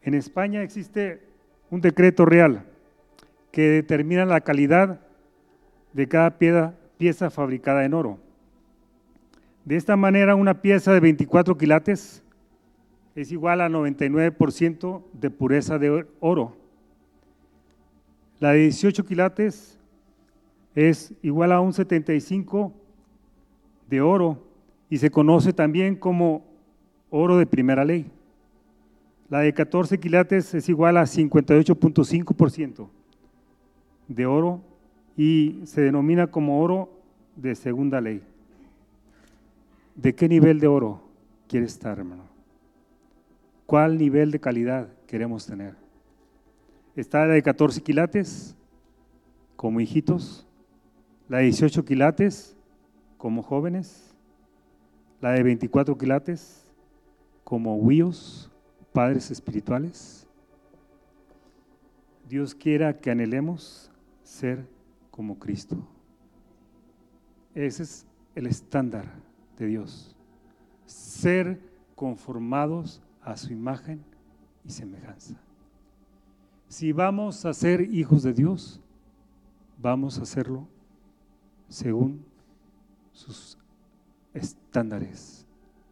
En 0.03 0.13
España 0.13 0.63
existe 0.63 1.21
un 1.69 1.81
decreto 1.81 2.25
real 2.25 2.65
que 3.51 3.69
determina 3.69 4.25
la 4.25 4.41
calidad 4.41 4.99
de 5.93 6.07
cada 6.07 6.37
pieza, 6.97 7.29
fabricada 7.29 7.85
en 7.85 7.93
oro. 7.93 8.19
De 9.65 9.75
esta 9.75 9.95
manera, 9.95 10.35
una 10.35 10.61
pieza 10.61 10.93
de 10.93 10.99
24 10.99 11.57
quilates 11.57 12.23
es 13.15 13.31
igual 13.31 13.61
a 13.61 13.69
99% 13.69 15.03
de 15.13 15.29
pureza 15.29 15.77
de 15.77 16.05
oro. 16.19 16.55
La 18.39 18.53
de 18.53 18.59
18 18.59 19.05
quilates 19.05 19.77
es 20.73 21.13
igual 21.21 21.51
a 21.51 21.59
un 21.59 21.73
75 21.73 22.73
de 23.87 24.01
oro 24.01 24.41
y 24.89 24.97
se 24.97 25.11
conoce 25.11 25.53
también 25.53 25.95
como 25.95 26.43
oro 27.09 27.37
de 27.37 27.45
primera 27.45 27.85
ley. 27.85 28.09
La 29.31 29.39
de 29.39 29.53
14 29.53 29.97
quilates 29.97 30.53
es 30.53 30.67
igual 30.67 30.97
a 30.97 31.03
58.5% 31.03 32.89
de 34.09 34.25
oro 34.25 34.61
y 35.15 35.61
se 35.63 35.79
denomina 35.79 36.27
como 36.27 36.61
oro 36.61 36.89
de 37.37 37.55
segunda 37.55 38.01
ley. 38.01 38.21
¿De 39.95 40.13
qué 40.13 40.27
nivel 40.27 40.59
de 40.59 40.67
oro 40.67 41.01
quiere 41.47 41.65
estar, 41.65 41.97
hermano? 41.97 42.25
¿Cuál 43.65 43.97
nivel 43.97 44.31
de 44.31 44.41
calidad 44.41 44.89
queremos 45.07 45.45
tener? 45.45 45.75
¿Está 46.97 47.25
de 47.25 47.41
14 47.41 47.81
quilates 47.81 48.57
como 49.55 49.79
hijitos, 49.79 50.45
la 51.29 51.37
de 51.37 51.45
18 51.45 51.85
quilates 51.85 52.57
como 53.17 53.43
jóvenes, 53.43 54.13
la 55.21 55.31
de 55.31 55.43
24 55.43 55.97
quilates 55.97 56.69
como 57.45 57.77
huíos, 57.77 58.50
padres 58.93 59.31
espirituales. 59.31 60.27
Dios 62.27 62.55
quiera 62.55 62.97
que 62.97 63.11
anhelemos 63.11 63.91
ser 64.23 64.65
como 65.09 65.37
Cristo. 65.37 65.77
Ese 67.53 67.83
es 67.83 68.05
el 68.35 68.47
estándar 68.47 69.05
de 69.57 69.67
Dios. 69.67 70.15
Ser 70.85 71.59
conformados 71.95 73.01
a 73.21 73.35
su 73.37 73.51
imagen 73.51 74.03
y 74.65 74.71
semejanza. 74.71 75.35
Si 76.67 76.93
vamos 76.93 77.45
a 77.45 77.53
ser 77.53 77.81
hijos 77.81 78.23
de 78.23 78.33
Dios, 78.33 78.79
vamos 79.77 80.17
a 80.17 80.23
hacerlo 80.23 80.67
según 81.67 82.23
sus 83.11 83.57
estándares 84.33 85.45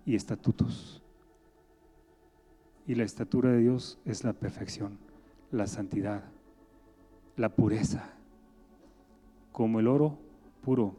y 0.05 0.15
estatutos. 0.15 0.98
Y 2.89 2.95
la 2.95 3.03
estatura 3.03 3.51
de 3.51 3.59
Dios 3.59 3.99
es 4.03 4.23
la 4.23 4.33
perfección, 4.33 4.97
la 5.51 5.67
santidad, 5.67 6.23
la 7.37 7.49
pureza, 7.49 8.09
como 9.51 9.79
el 9.79 9.87
oro 9.87 10.17
puro. 10.63 10.95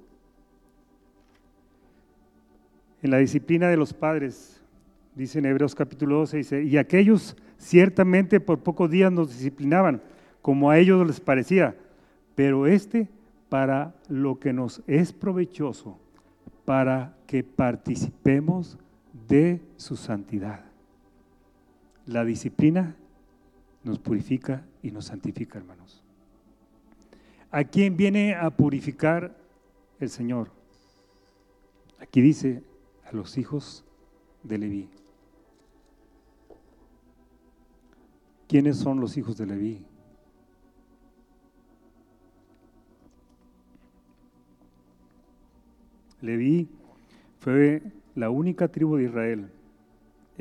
En 3.03 3.11
la 3.11 3.19
disciplina 3.19 3.67
de 3.67 3.77
los 3.77 3.93
padres, 3.93 4.63
dice 5.17 5.41
en 5.41 5.47
Hebreos 5.47 5.75
capítulo 5.75 6.19
12, 6.19 6.37
dice, 6.37 6.63
y 6.63 6.77
aquellos 6.77 7.37
ciertamente 7.59 8.39
por 8.39 8.61
pocos 8.61 8.89
días 8.89 9.11
nos 9.11 9.31
disciplinaban, 9.31 10.01
como 10.43 10.71
a 10.71 10.79
ellos 10.79 11.05
les 11.05 11.19
parecía, 11.19 11.75
pero 12.37 12.69
este 12.69 13.09
para 13.49 13.97
lo 14.09 14.39
que 14.39 14.53
nos 14.53 14.81
es 14.87 15.13
provechoso, 15.13 15.99
para 16.65 17.17
que 17.27 17.43
participemos 17.43 18.79
de 19.27 19.61
su 19.77 19.97
santidad. 19.97 20.70
La 22.11 22.25
disciplina 22.25 22.97
nos 23.85 24.01
purifica 24.01 24.67
y 24.83 24.91
nos 24.91 25.05
santifica, 25.05 25.59
hermanos. 25.59 26.03
¿A 27.53 27.63
quién 27.63 27.97
viene 27.97 28.35
a 28.35 28.51
purificar 28.51 29.37
el 30.01 30.11
Señor? 30.11 30.51
Aquí 32.01 32.21
dice 32.21 32.65
a 33.05 33.15
los 33.15 33.39
hijos 33.39 33.85
de 34.43 34.59
Leví. 34.59 34.89
¿Quiénes 38.49 38.77
son 38.79 39.01
los 39.01 39.17
hijos 39.17 39.37
de 39.37 39.47
Leví? 39.47 39.87
Leví 46.21 46.69
fue 47.39 47.83
la 48.17 48.31
única 48.31 48.67
tribu 48.67 48.97
de 48.97 49.05
Israel 49.05 49.53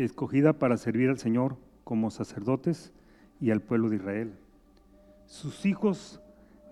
escogida 0.04 0.54
para 0.54 0.78
servir 0.78 1.10
al 1.10 1.18
Señor 1.18 1.58
como 1.84 2.12
sacerdotes 2.12 2.94
y 3.40 3.52
al 3.52 3.62
pueblo 3.62 3.90
de 3.90 3.98
Israel. 3.98 4.34
Sus 5.26 5.66
hijos 5.66 6.22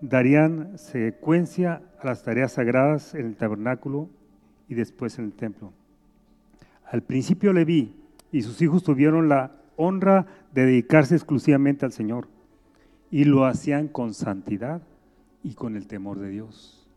darían 0.02 0.78
secuencia 0.78 1.82
a 2.00 2.06
las 2.06 2.24
tareas 2.24 2.54
sagradas 2.54 3.16
en 3.16 3.26
el 3.26 3.36
tabernáculo 3.36 4.10
y 4.68 4.76
después 4.76 5.18
en 5.20 5.26
el 5.26 5.34
templo. 5.34 5.74
Al 6.86 7.04
principio 7.04 7.54
Leví 7.54 7.94
y 8.32 8.42
sus 8.42 8.62
hijos 8.62 8.84
tuvieron 8.84 9.30
la 9.30 9.52
honra 9.76 10.26
de 10.54 10.66
dedicarse 10.66 11.16
exclusivamente 11.16 11.86
al 11.86 11.92
Señor 11.92 12.28
y 13.12 13.24
lo 13.24 13.46
hacían 13.46 13.88
con 13.88 14.14
santidad 14.14 14.82
y 15.44 15.54
con 15.54 15.76
el 15.76 15.88
temor 15.88 16.20
de 16.20 16.30
Dios. 16.30 16.88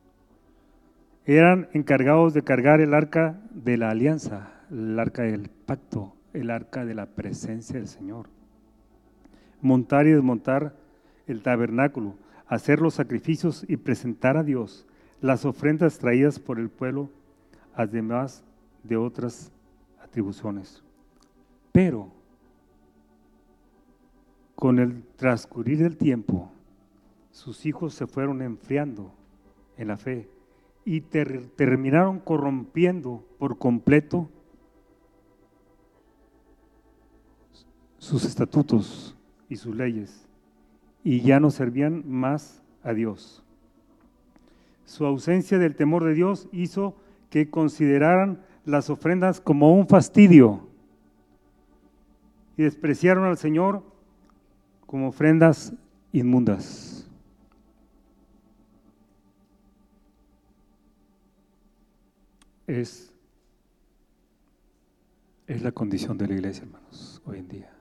Eran 1.24 1.68
encargados 1.72 2.34
de 2.34 2.42
cargar 2.42 2.80
el 2.80 2.94
arca 2.94 3.40
de 3.50 3.76
la 3.76 3.90
alianza, 3.90 4.52
el 4.70 4.98
arca 4.98 5.22
del 5.22 5.48
pacto, 5.48 6.14
el 6.32 6.50
arca 6.50 6.84
de 6.84 6.94
la 6.94 7.06
presencia 7.06 7.76
del 7.76 7.88
Señor. 7.88 8.28
Montar 9.60 10.06
y 10.06 10.12
desmontar 10.12 10.76
el 11.26 11.42
tabernáculo, 11.42 12.14
hacer 12.46 12.80
los 12.80 12.94
sacrificios 12.94 13.64
y 13.68 13.76
presentar 13.76 14.36
a 14.36 14.42
Dios 14.42 14.86
las 15.20 15.44
ofrendas 15.44 15.98
traídas 15.98 16.38
por 16.38 16.58
el 16.58 16.70
pueblo, 16.70 17.10
además 17.74 18.42
de 18.82 18.96
otras 18.96 19.52
atribuciones. 20.02 20.82
Pero 21.72 22.10
con 24.54 24.78
el 24.78 25.02
transcurrir 25.16 25.78
del 25.78 25.96
tiempo, 25.96 26.50
sus 27.30 27.64
hijos 27.66 27.94
se 27.94 28.06
fueron 28.06 28.42
enfriando 28.42 29.12
en 29.76 29.88
la 29.88 29.96
fe 29.96 30.28
y 30.84 31.00
terminaron 31.00 32.18
corrompiendo 32.18 33.24
por 33.38 33.58
completo 33.58 34.30
sus 38.00 38.24
estatutos 38.24 39.14
y 39.48 39.56
sus 39.56 39.76
leyes 39.76 40.26
y 41.04 41.20
ya 41.20 41.38
no 41.38 41.50
servían 41.50 42.02
más 42.10 42.62
a 42.82 42.92
Dios. 42.92 43.44
Su 44.86 45.04
ausencia 45.06 45.58
del 45.58 45.76
temor 45.76 46.02
de 46.04 46.14
Dios 46.14 46.48
hizo 46.50 46.96
que 47.28 47.48
consideraran 47.50 48.42
las 48.64 48.90
ofrendas 48.90 49.40
como 49.40 49.72
un 49.74 49.86
fastidio 49.86 50.66
y 52.56 52.62
despreciaron 52.62 53.24
al 53.24 53.36
Señor 53.36 53.84
como 54.86 55.08
ofrendas 55.08 55.72
inmundas. 56.12 57.06
Es, 62.66 63.12
es 65.46 65.62
la 65.62 65.72
condición 65.72 66.16
de 66.16 66.28
la 66.28 66.34
iglesia, 66.34 66.64
hermanos, 66.64 67.20
hoy 67.26 67.38
en 67.38 67.48
día. 67.48 67.79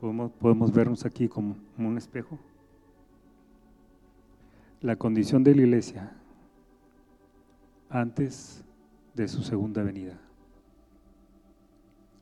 Podemos, 0.00 0.72
vernos 0.72 1.04
aquí 1.04 1.28
como 1.28 1.56
un 1.76 1.98
espejo. 1.98 2.38
La 4.80 4.94
condición 4.94 5.42
de 5.42 5.56
la 5.56 5.62
iglesia 5.62 6.12
antes 7.90 8.64
de 9.14 9.26
su 9.26 9.42
segunda 9.42 9.82
venida. 9.82 10.16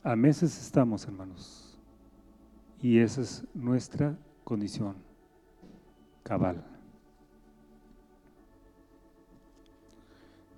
A 0.02 0.16
meses 0.16 0.58
estamos, 0.58 1.04
hermanos, 1.04 1.78
y 2.80 2.98
esa 2.98 3.20
es 3.20 3.44
nuestra 3.52 4.16
condición 4.42 4.96
cabal. 6.22 6.64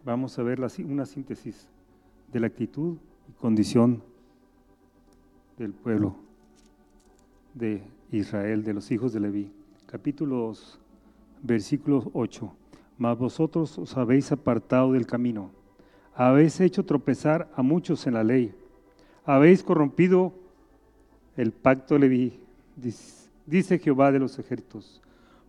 Vamos 0.05 0.39
a 0.39 0.43
ver 0.45 0.61
una 0.61 1.05
síntesis 1.05 1.69
de 2.33 2.39
la 2.39 2.47
actitud 2.47 2.97
y 3.29 3.33
condición 3.33 4.05
del 5.57 5.73
pueblo 5.73 6.28
de 7.59 7.83
Israel, 8.11 8.65
de 8.65 8.75
los 8.75 8.91
hijos 8.91 9.13
de 9.13 9.21
Leví. 9.21 9.53
Capítulo 9.87 10.37
2, 10.37 10.81
versículo 11.43 12.11
8 12.15 12.53
mas 12.99 13.17
vosotros 13.17 13.79
os 13.79 13.97
habéis 13.97 14.33
apartado 14.33 14.93
del 14.93 15.07
camino, 15.07 15.51
habéis 16.15 16.61
hecho 16.61 16.85
tropezar 16.85 17.49
a 17.55 17.63
muchos 17.63 18.07
en 18.07 18.15
la 18.15 18.25
ley, 18.25 18.53
habéis 19.25 19.63
corrompido 19.63 20.33
el 21.37 21.53
pacto 21.53 21.95
de 21.95 22.01
Leví, 22.01 22.41
dice 23.47 23.79
Jehová 23.79 24.11
de 24.11 24.19
los 24.19 24.39
ejércitos. 24.39 25.01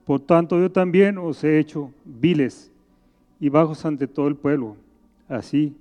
Por 0.05 0.19
tanto 0.19 0.59
yo 0.59 0.71
también 0.71 1.17
os 1.17 1.43
he 1.43 1.59
hecho 1.59 1.91
viles 2.05 2.71
y 3.39 3.49
bajos 3.49 3.83
ante 3.85 4.07
todo 4.07 4.27
el 4.27 4.35
pueblo, 4.35 4.75
así 5.27 5.75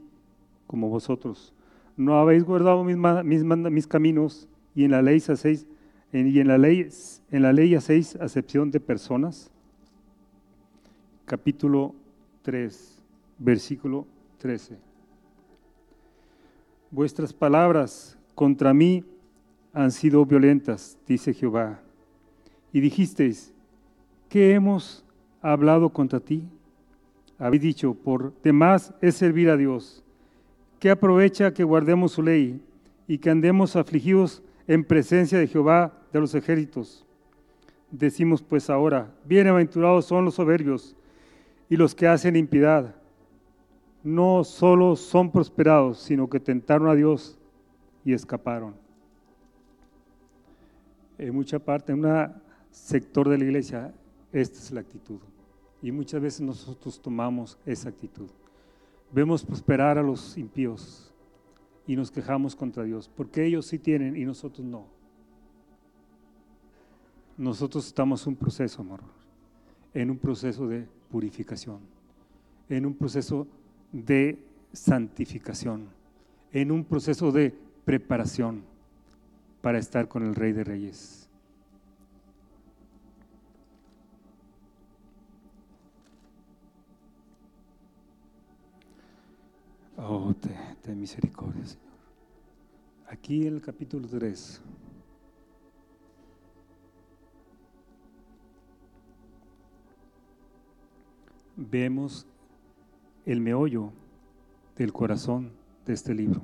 como 0.66 0.88
vosotros. 0.88 1.52
No 1.96 2.18
habéis 2.18 2.44
guardado 2.44 2.82
mis, 2.84 2.96
mis, 2.96 3.44
mis 3.44 3.86
caminos 3.86 4.48
y 4.74 4.84
en 4.84 4.92
la 4.92 5.02
ley 5.02 5.18
hacéis, 5.18 5.66
y 6.12 6.40
en 6.40 6.48
la 6.48 6.58
ley, 6.58 6.88
en 7.30 7.42
la 7.42 7.52
ley 7.52 7.74
hacéis 7.74 8.16
acepción 8.16 8.70
de 8.70 8.80
personas 8.80 9.50
capítulo 11.26 11.94
3, 12.42 13.02
versículo 13.38 14.06
13. 14.38 14.78
Vuestras 16.90 17.34
palabras 17.34 18.18
contra 18.34 18.72
mí 18.72 19.04
han 19.74 19.90
sido 19.92 20.24
violentas, 20.24 20.96
dice 21.06 21.34
Jehová. 21.34 21.82
Y 22.72 22.80
dijisteis, 22.80 23.52
¿qué 24.30 24.54
hemos 24.54 25.04
hablado 25.42 25.90
contra 25.90 26.20
ti? 26.20 26.42
Habéis 27.38 27.62
dicho, 27.62 27.92
por 27.92 28.32
demás 28.42 28.94
es 29.02 29.14
servir 29.16 29.50
a 29.50 29.56
Dios. 29.58 30.02
¿Qué 30.80 30.90
aprovecha 30.90 31.52
que 31.52 31.64
guardemos 31.64 32.12
su 32.12 32.22
ley 32.22 32.60
y 33.06 33.18
que 33.18 33.28
andemos 33.28 33.76
afligidos 33.76 34.42
en 34.68 34.84
presencia 34.84 35.38
de 35.38 35.48
Jehová 35.48 35.92
de 36.12 36.20
los 36.20 36.34
ejércitos? 36.34 37.04
Decimos 37.90 38.42
pues 38.42 38.70
ahora, 38.70 39.12
bienaventurados 39.24 40.04
son 40.04 40.26
los 40.26 40.34
soberbios, 40.34 40.94
y 41.70 41.76
los 41.76 41.94
que 41.94 42.06
hacen 42.06 42.36
impiedad 42.36 42.94
no 44.04 44.44
solo 44.44 44.94
son 44.94 45.30
prosperados, 45.30 45.98
sino 45.98 46.28
que 46.28 46.38
tentaron 46.38 46.88
a 46.88 46.94
Dios 46.94 47.38
y 48.04 48.12
escaparon. 48.12 48.74
En 51.18 51.34
mucha 51.34 51.58
parte, 51.58 51.92
en 51.92 52.00
una 52.00 52.40
sector 52.70 53.28
de 53.28 53.38
la 53.38 53.44
iglesia, 53.44 53.92
esta 54.32 54.58
es 54.58 54.70
la 54.70 54.80
actitud. 54.80 55.18
Y 55.82 55.90
muchas 55.90 56.20
veces 56.20 56.40
nosotros 56.40 57.00
tomamos 57.00 57.58
esa 57.66 57.88
actitud. 57.88 58.28
Vemos 59.12 59.44
prosperar 59.44 59.98
a 59.98 60.02
los 60.02 60.36
impíos 60.38 61.07
y 61.88 61.96
nos 61.96 62.10
quejamos 62.10 62.54
contra 62.54 62.84
Dios, 62.84 63.10
porque 63.16 63.46
ellos 63.46 63.64
sí 63.66 63.78
tienen 63.78 64.14
y 64.14 64.26
nosotros 64.26 64.64
no. 64.64 64.86
Nosotros 67.38 67.86
estamos 67.86 68.26
en 68.26 68.34
un 68.34 68.36
proceso, 68.36 68.82
amor, 68.82 69.00
en 69.94 70.10
un 70.10 70.18
proceso 70.18 70.68
de 70.68 70.86
purificación, 71.10 71.80
en 72.68 72.84
un 72.84 72.94
proceso 72.94 73.48
de 73.90 74.38
santificación, 74.70 75.88
en 76.52 76.70
un 76.70 76.84
proceso 76.84 77.32
de 77.32 77.54
preparación 77.86 78.64
para 79.62 79.78
estar 79.78 80.08
con 80.08 80.26
el 80.26 80.34
Rey 80.34 80.52
de 80.52 80.64
Reyes. 80.64 81.27
Oh, 90.00 90.32
ten, 90.80 91.00
misericordia, 91.00 91.66
Señor. 91.66 91.88
Aquí 93.08 93.48
en 93.48 93.54
el 93.54 93.60
capítulo 93.60 94.06
3. 94.06 94.62
Vemos 101.56 102.28
el 103.26 103.40
meollo 103.40 103.90
del 104.76 104.92
corazón 104.92 105.50
de 105.84 105.94
este 105.94 106.14
libro. 106.14 106.42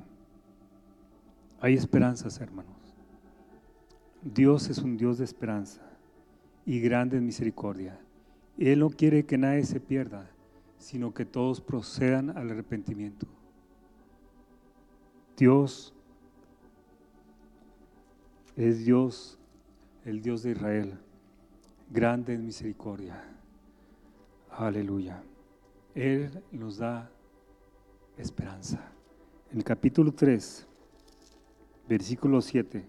Hay 1.61 1.75
esperanzas, 1.75 2.41
hermanos. 2.41 2.75
Dios 4.21 4.69
es 4.69 4.79
un 4.79 4.97
Dios 4.97 5.17
de 5.17 5.23
esperanza 5.23 5.81
y 6.65 6.81
grande 6.81 7.17
en 7.17 7.25
misericordia. 7.25 7.97
Él 8.57 8.79
no 8.79 8.89
quiere 8.89 9.25
que 9.25 9.37
nadie 9.37 9.63
se 9.63 9.79
pierda, 9.79 10.29
sino 10.77 11.13
que 11.13 11.23
todos 11.23 11.61
procedan 11.61 12.37
al 12.37 12.51
arrepentimiento. 12.51 13.27
Dios 15.37 15.93
es 18.55 18.85
Dios, 18.85 19.37
el 20.05 20.21
Dios 20.21 20.43
de 20.43 20.51
Israel, 20.51 20.97
grande 21.89 22.33
en 22.33 22.45
misericordia. 22.45 23.21
Aleluya. 24.49 25.21
Él 25.93 26.41
nos 26.51 26.77
da 26.77 27.09
esperanza. 28.17 28.79
En 29.51 29.57
el 29.57 29.63
capítulo 29.63 30.13
3, 30.13 30.67
versículo 31.87 32.41
7, 32.41 32.85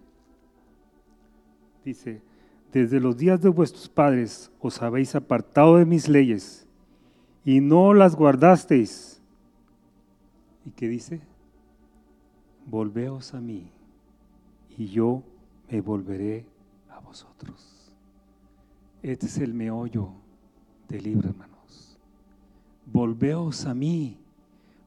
dice, 1.84 2.22
desde 2.72 3.00
los 3.00 3.16
días 3.16 3.40
de 3.40 3.48
vuestros 3.48 3.88
padres 3.88 4.50
os 4.60 4.82
habéis 4.82 5.14
apartado 5.14 5.78
de 5.78 5.84
mis 5.84 6.08
leyes 6.08 6.66
y 7.44 7.60
no 7.60 7.94
las 7.94 8.14
guardasteis. 8.14 9.20
¿Y 10.64 10.70
qué 10.70 10.88
dice? 10.88 11.20
Volveos 12.66 13.32
a 13.34 13.40
mí 13.40 13.70
y 14.76 14.86
yo 14.88 15.22
me 15.70 15.80
volveré 15.80 16.44
a 16.90 17.00
vosotros. 17.00 17.92
Este 19.02 19.26
es 19.26 19.38
el 19.38 19.54
meollo 19.54 20.10
del 20.88 21.04
libro, 21.04 21.28
hermanos. 21.28 21.96
Volveos 22.92 23.66
a 23.66 23.74
mí, 23.74 24.16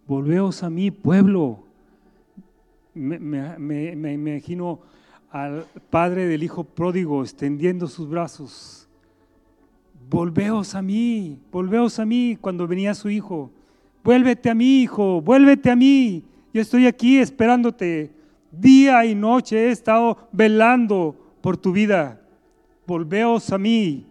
volveos 0.07 0.63
a 0.63 0.69
mí, 0.69 0.91
pueblo. 0.91 1.59
Me, 2.93 4.13
imagino 4.13 4.79
al 5.31 5.65
padre 5.89 6.27
del 6.27 6.43
hijo 6.43 6.63
pródigo 6.63 7.21
extendiendo 7.21 7.87
sus 7.87 8.09
brazos. 8.09 8.87
Volveos 10.09 10.75
a 10.75 10.81
mí, 10.81 11.37
volveos 11.51 11.99
a 11.99 12.05
mí 12.05 12.37
cuando 12.39 12.67
venía 12.67 12.93
su 12.93 13.09
hijo. 13.09 13.51
Vuélvete 14.03 14.49
a 14.49 14.55
mí, 14.55 14.81
hijo, 14.81 15.21
vuélvete 15.21 15.69
a 15.69 15.75
mí. 15.75 16.23
Yo 16.53 16.61
estoy 16.61 16.87
aquí 16.87 17.17
esperándote. 17.17 18.11
Día 18.51 19.05
y 19.05 19.13
noche 19.13 19.67
he 19.67 19.71
estado 19.71 20.29
velando 20.31 21.15
por 21.41 21.57
tu 21.57 21.71
vida. 21.71 22.21
Volveos 22.87 23.51
a 23.51 23.57
mí. 23.57 24.07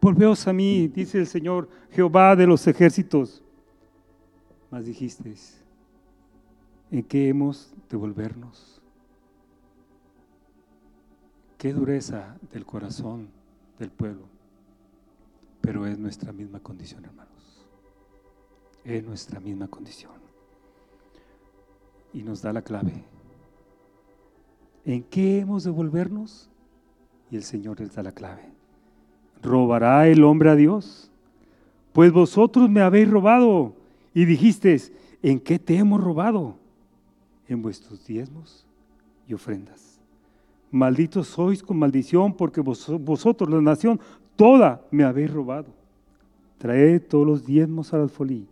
Volveos 0.00 0.46
a 0.46 0.52
mí, 0.52 0.88
dice 0.88 1.18
el 1.18 1.26
Señor 1.26 1.68
Jehová 1.90 2.36
de 2.36 2.46
los 2.46 2.66
ejércitos. 2.66 3.42
Mas 4.70 4.84
dijisteis, 4.84 5.62
¿en 6.90 7.02
qué 7.04 7.28
hemos 7.28 7.72
de 7.88 7.96
volvernos? 7.96 8.82
Qué 11.56 11.72
dureza 11.72 12.36
del 12.52 12.66
corazón 12.66 13.28
del 13.78 13.90
pueblo. 13.90 14.26
Pero 15.62 15.86
es 15.86 15.98
nuestra 15.98 16.32
misma 16.32 16.60
condición, 16.60 17.06
hermanos. 17.06 17.64
Es 18.84 19.02
nuestra 19.02 19.40
misma 19.40 19.68
condición 19.68 20.23
y 22.14 22.22
nos 22.22 22.40
da 22.40 22.52
la 22.52 22.62
clave. 22.62 22.92
¿En 24.86 25.02
qué 25.02 25.40
hemos 25.40 25.64
de 25.64 25.70
volvernos? 25.70 26.48
Y 27.30 27.36
el 27.36 27.42
Señor 27.42 27.80
les 27.80 27.94
da 27.94 28.02
la 28.02 28.12
clave. 28.12 28.42
¿Robará 29.42 30.06
el 30.08 30.22
hombre 30.22 30.50
a 30.50 30.54
Dios? 30.54 31.10
Pues 31.92 32.12
vosotros 32.12 32.70
me 32.70 32.80
habéis 32.80 33.10
robado 33.10 33.74
y 34.14 34.24
dijisteis, 34.24 34.92
¿en 35.22 35.40
qué 35.40 35.58
te 35.58 35.76
hemos 35.76 36.02
robado? 36.02 36.56
En 37.48 37.60
vuestros 37.60 38.06
diezmos 38.06 38.64
y 39.26 39.34
ofrendas. 39.34 40.00
Malditos 40.70 41.28
sois 41.28 41.62
con 41.62 41.78
maldición 41.78 42.32
porque 42.32 42.60
vosotros, 42.60 43.50
la 43.50 43.60
nación, 43.60 44.00
toda 44.36 44.82
me 44.90 45.04
habéis 45.04 45.32
robado. 45.32 45.66
Traed 46.58 47.02
todos 47.02 47.26
los 47.26 47.44
diezmos 47.44 47.92
al 47.92 48.02
alfolí 48.02 48.46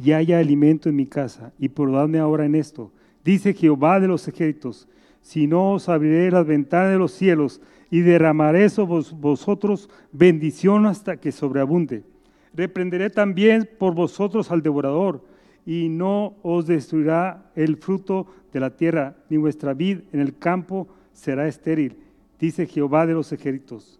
y 0.00 0.12
haya 0.12 0.38
alimento 0.38 0.88
en 0.88 0.96
mi 0.96 1.06
casa 1.06 1.52
y 1.58 1.68
probadme 1.68 2.18
ahora 2.18 2.44
en 2.44 2.54
esto 2.54 2.90
Dice 3.24 3.54
Jehová 3.54 4.00
de 4.00 4.08
los 4.08 4.28
ejércitos, 4.28 4.86
si 5.22 5.46
no 5.46 5.72
os 5.72 5.88
abriré 5.88 6.30
las 6.30 6.46
ventanas 6.46 6.90
de 6.92 6.98
los 6.98 7.12
cielos 7.12 7.62
y 7.90 8.00
derramaré 8.00 8.68
sobre 8.68 9.02
vosotros 9.16 9.88
bendición 10.12 10.84
hasta 10.84 11.16
que 11.16 11.32
sobreabunde. 11.32 12.04
Reprenderé 12.52 13.08
también 13.08 13.68
por 13.78 13.94
vosotros 13.94 14.50
al 14.50 14.62
devorador 14.62 15.24
y 15.64 15.88
no 15.88 16.34
os 16.42 16.66
destruirá 16.66 17.50
el 17.54 17.78
fruto 17.78 18.26
de 18.52 18.60
la 18.60 18.76
tierra, 18.76 19.16
ni 19.30 19.38
vuestra 19.38 19.72
vid 19.72 20.00
en 20.12 20.20
el 20.20 20.36
campo 20.36 20.86
será 21.12 21.48
estéril, 21.48 21.96
dice 22.38 22.66
Jehová 22.66 23.06
de 23.06 23.14
los 23.14 23.32
ejércitos. 23.32 23.98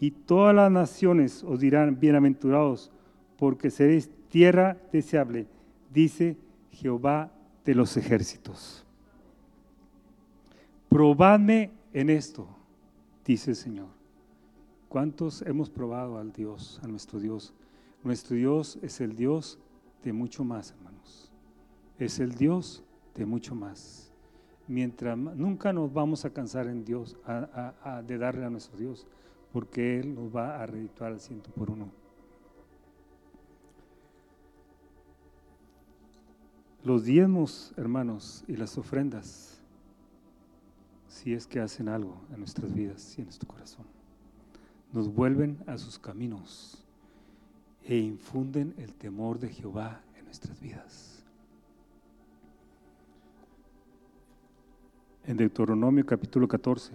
Y 0.00 0.10
todas 0.10 0.54
las 0.54 0.70
naciones 0.70 1.44
os 1.44 1.60
dirán, 1.60 2.00
bienaventurados, 2.00 2.90
porque 3.38 3.70
seréis 3.70 4.10
tierra 4.28 4.76
deseable, 4.92 5.46
dice 5.92 6.36
Jehová 6.72 7.30
de 7.66 7.74
los 7.74 7.96
ejércitos. 7.96 8.86
Probadme 10.88 11.72
en 11.92 12.08
esto, 12.08 12.48
dice 13.24 13.50
el 13.50 13.56
Señor. 13.56 13.88
¿Cuántos 14.88 15.42
hemos 15.42 15.68
probado 15.68 16.16
al 16.18 16.32
Dios, 16.32 16.80
a 16.82 16.86
nuestro 16.86 17.18
Dios? 17.18 17.52
Nuestro 18.04 18.36
Dios 18.36 18.78
es 18.82 19.00
el 19.00 19.16
Dios 19.16 19.58
de 20.02 20.12
mucho 20.12 20.44
más, 20.44 20.70
hermanos. 20.70 21.30
Es 21.98 22.20
el 22.20 22.36
Dios 22.36 22.84
de 23.14 23.26
mucho 23.26 23.54
más. 23.54 24.12
Mientras 24.68 25.18
nunca 25.18 25.72
nos 25.72 25.92
vamos 25.92 26.24
a 26.24 26.30
cansar 26.30 26.68
en 26.68 26.84
Dios 26.84 27.16
de 28.06 28.18
darle 28.18 28.44
a 28.44 28.50
nuestro 28.50 28.78
Dios, 28.78 29.06
porque 29.52 29.98
Él 29.98 30.14
nos 30.14 30.34
va 30.34 30.62
a 30.62 30.66
redituar 30.66 31.12
al 31.12 31.20
ciento 31.20 31.50
por 31.50 31.70
uno. 31.70 31.90
Los 36.86 37.02
diezmos, 37.02 37.74
hermanos, 37.76 38.44
y 38.46 38.54
las 38.54 38.78
ofrendas, 38.78 39.60
si 41.08 41.34
es 41.34 41.44
que 41.44 41.58
hacen 41.58 41.88
algo 41.88 42.20
en 42.30 42.38
nuestras 42.38 42.72
vidas 42.72 43.18
y 43.18 43.22
en 43.22 43.24
nuestro 43.26 43.48
corazón, 43.48 43.86
nos 44.92 45.12
vuelven 45.12 45.58
a 45.66 45.78
sus 45.78 45.98
caminos 45.98 46.86
e 47.82 47.98
infunden 47.98 48.72
el 48.78 48.94
temor 48.94 49.40
de 49.40 49.48
Jehová 49.48 50.00
en 50.16 50.26
nuestras 50.26 50.60
vidas. 50.60 51.24
En 55.24 55.36
Deuteronomio 55.36 56.06
capítulo 56.06 56.46
14, 56.46 56.92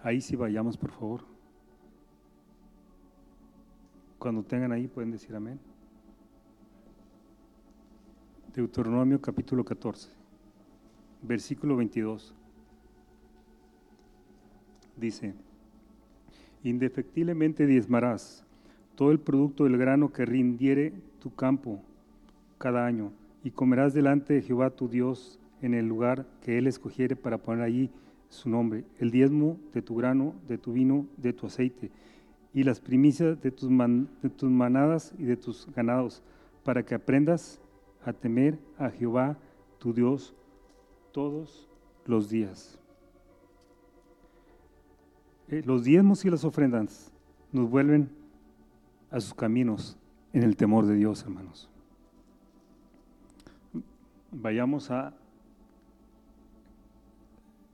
ahí 0.00 0.20
sí 0.20 0.36
vayamos 0.36 0.76
por 0.76 0.92
favor. 0.92 1.24
Cuando 4.20 4.44
tengan 4.44 4.70
ahí 4.70 4.86
pueden 4.86 5.10
decir 5.10 5.34
amén. 5.34 5.58
Deuteronomio 8.54 9.20
capítulo 9.20 9.64
14, 9.64 10.10
versículo 11.22 11.76
22. 11.76 12.34
Dice, 14.96 15.34
indefectiblemente 16.64 17.66
diezmarás 17.66 18.44
todo 18.96 19.12
el 19.12 19.20
producto 19.20 19.64
del 19.64 19.78
grano 19.78 20.12
que 20.12 20.26
rindiere 20.26 20.92
tu 21.20 21.32
campo 21.32 21.80
cada 22.58 22.86
año, 22.86 23.12
y 23.44 23.52
comerás 23.52 23.94
delante 23.94 24.34
de 24.34 24.42
Jehová 24.42 24.70
tu 24.70 24.88
Dios 24.88 25.38
en 25.62 25.74
el 25.74 25.86
lugar 25.86 26.26
que 26.42 26.58
Él 26.58 26.66
escogiere 26.66 27.14
para 27.14 27.38
poner 27.38 27.62
allí 27.62 27.88
su 28.30 28.50
nombre, 28.50 28.84
el 28.98 29.12
diezmo 29.12 29.58
de 29.72 29.80
tu 29.80 29.94
grano, 29.94 30.34
de 30.48 30.58
tu 30.58 30.72
vino, 30.72 31.06
de 31.18 31.32
tu 31.32 31.46
aceite, 31.46 31.92
y 32.52 32.64
las 32.64 32.80
primicias 32.80 33.40
de 33.40 33.52
tus, 33.52 33.68
de 33.68 34.30
tus 34.30 34.50
manadas 34.50 35.14
y 35.18 35.22
de 35.22 35.36
tus 35.36 35.68
ganados, 35.72 36.20
para 36.64 36.84
que 36.84 36.96
aprendas 36.96 37.60
a 38.04 38.12
temer 38.12 38.58
a 38.78 38.90
Jehová 38.90 39.36
tu 39.78 39.92
Dios 39.92 40.34
todos 41.12 41.68
los 42.06 42.28
días. 42.28 42.78
Eh, 45.48 45.62
los 45.64 45.84
diezmos 45.84 46.24
y 46.24 46.30
las 46.30 46.44
ofrendas 46.44 47.12
nos 47.52 47.68
vuelven 47.68 48.10
a 49.10 49.20
sus 49.20 49.34
caminos 49.34 49.96
en 50.32 50.44
el 50.44 50.56
temor 50.56 50.86
de 50.86 50.94
Dios, 50.94 51.22
hermanos. 51.22 51.68
Vayamos 54.30 54.90
a 54.90 55.12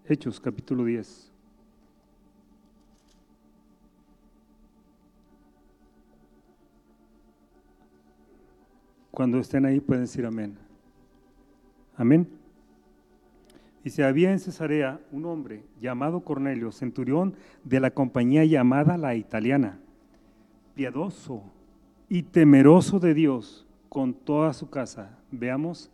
Hechos 0.09 0.41
capítulo 0.41 0.85
10. 0.85 1.36
Cuando 9.17 9.39
estén 9.39 9.65
ahí 9.65 9.81
pueden 9.81 10.05
decir 10.05 10.27
amén. 10.27 10.59
Amén. 11.97 12.29
Dice, 13.83 14.05
había 14.05 14.31
en 14.31 14.39
Cesarea 14.39 15.01
un 15.11 15.25
hombre 15.25 15.63
llamado 15.81 16.21
Cornelio, 16.21 16.71
centurión 16.71 17.33
de 17.65 17.81
la 17.81 17.91
compañía 17.91 18.45
llamada 18.45 18.99
la 18.99 19.15
italiana, 19.15 19.79
piadoso 20.75 21.43
y 22.11 22.25
temeroso 22.25 23.01
de 23.01 23.15
Dios 23.15 23.67
con 23.89 24.13
toda 24.13 24.53
su 24.53 24.69
casa. 24.69 25.19
Veamos 25.31 25.91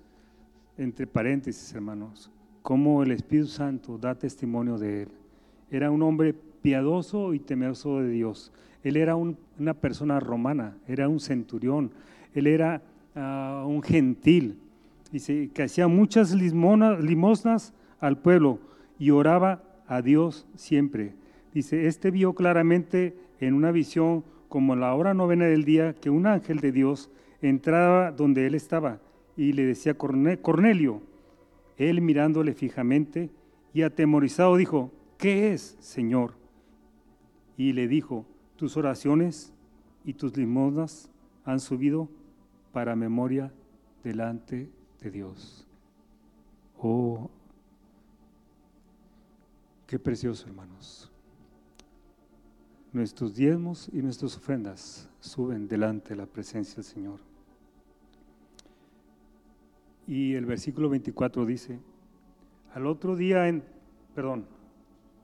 entre 0.77 1.07
paréntesis, 1.07 1.73
hermanos, 1.73 2.29
cómo 2.61 3.05
el 3.05 3.13
Espíritu 3.13 3.47
Santo 3.47 3.99
da 3.99 4.17
testimonio 4.17 4.79
de 4.79 5.03
él. 5.05 5.09
Era 5.71 5.93
un 5.93 6.03
hombre 6.03 6.35
piadoso 6.61 7.35
y 7.35 7.39
temeroso 7.39 8.01
de 8.01 8.09
Dios. 8.09 8.51
Él 8.83 8.97
era 8.97 9.15
una 9.15 9.75
persona 9.75 10.19
romana, 10.19 10.77
era 10.89 11.09
un 11.09 11.21
centurión, 11.21 11.93
él 12.35 12.49
era 12.49 12.83
un 13.15 13.83
gentil, 13.83 14.59
dice 15.11 15.51
que 15.53 15.65
hacía 15.65 15.89
muchas 15.89 16.33
limosnas 16.33 17.75
al 18.01 18.19
pueblo 18.19 18.59
y 18.99 19.11
oraba 19.11 19.63
a 19.87 20.03
Dios 20.03 20.47
siempre. 20.55 21.15
Dice, 21.53 21.87
este 21.87 22.11
vio 22.11 22.35
claramente 22.35 23.15
en 23.41 23.55
una 23.55 23.73
visión 23.73 24.25
como 24.49 24.77
la 24.77 24.95
hora 24.95 25.15
novena 25.15 25.47
del 25.47 25.65
día 25.65 25.95
que 25.95 26.11
un 26.11 26.27
ángel 26.27 26.61
de 26.61 26.73
Dios 26.73 27.11
entraba 27.43 28.13
donde 28.13 28.47
él 28.47 28.55
estaba 28.55 29.01
y 29.37 29.53
le 29.53 29.65
decía 29.65 29.95
Cornelio, 29.95 31.03
él 31.77 32.01
mirándole 32.01 32.55
fijamente 32.55 33.31
y 33.75 33.83
atemorizado 33.83 34.57
dijo, 34.57 34.91
¿qué 35.19 35.53
es, 35.53 35.77
Señor? 35.81 36.35
Y 37.57 37.73
le 37.73 37.89
dijo, 37.89 38.27
tus 38.57 38.77
oraciones 38.77 39.53
y 40.05 40.15
tus 40.15 40.37
limosnas 40.37 41.11
han 41.45 41.61
subido 41.61 42.09
para 42.73 42.97
memoria 42.97 43.53
delante 44.03 44.69
de 45.01 45.11
Dios. 45.11 45.67
Oh, 46.79 47.31
qué 49.87 49.99
precioso, 49.99 50.47
hermanos. 50.47 51.11
Nuestros 52.93 53.35
diezmos 53.35 53.89
y 53.93 54.03
nuestras 54.03 54.37
ofrendas 54.37 55.09
suben 55.21 55.69
delante 55.69 56.11
de 56.11 56.17
la 56.17 56.27
presencia 56.27 56.77
del 56.77 56.85
Señor. 56.85 57.21
Y 60.07 60.35
el 60.35 60.45
versículo 60.45 60.89
24 60.91 61.47
dice, 61.47 61.79
al 62.75 62.87
otro 62.87 63.17
día, 63.17 63.49
en, 63.49 63.63
perdón, 64.15 64.47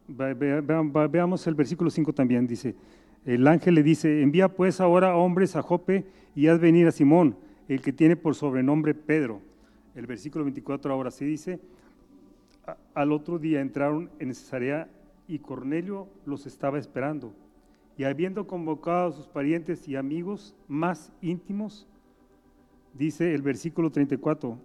veamos 0.06 1.46
el 1.46 1.54
versículo 1.54 1.90
5 1.90 2.12
también, 2.12 2.46
dice, 2.46 2.74
el 3.28 3.46
ángel 3.46 3.74
le 3.74 3.82
dice, 3.82 4.22
envía 4.22 4.48
pues 4.48 4.80
ahora 4.80 5.14
hombres 5.14 5.54
a 5.54 5.60
Jope 5.60 6.06
y 6.34 6.46
haz 6.46 6.58
venir 6.58 6.86
a 6.86 6.92
Simón, 6.92 7.36
el 7.68 7.82
que 7.82 7.92
tiene 7.92 8.16
por 8.16 8.34
sobrenombre 8.34 8.94
Pedro. 8.94 9.42
El 9.94 10.06
versículo 10.06 10.44
24 10.44 10.90
ahora 10.90 11.10
sí 11.10 11.26
dice, 11.26 11.60
al 12.94 13.12
otro 13.12 13.38
día 13.38 13.60
entraron 13.60 14.08
en 14.18 14.34
Cesarea 14.34 14.88
y 15.26 15.40
Cornelio 15.40 16.08
los 16.24 16.46
estaba 16.46 16.78
esperando. 16.78 17.34
Y 17.98 18.04
habiendo 18.04 18.46
convocado 18.46 19.08
a 19.08 19.12
sus 19.12 19.26
parientes 19.26 19.86
y 19.86 19.96
amigos 19.96 20.54
más 20.66 21.12
íntimos, 21.20 21.86
dice 22.94 23.34
el 23.34 23.42
versículo 23.42 23.90
34, 23.90 24.58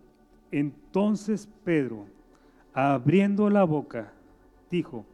entonces 0.51 1.49
Pedro, 1.65 2.05
abriendo 2.73 3.49
la 3.49 3.65
boca, 3.65 4.13
dijo, 4.71 5.05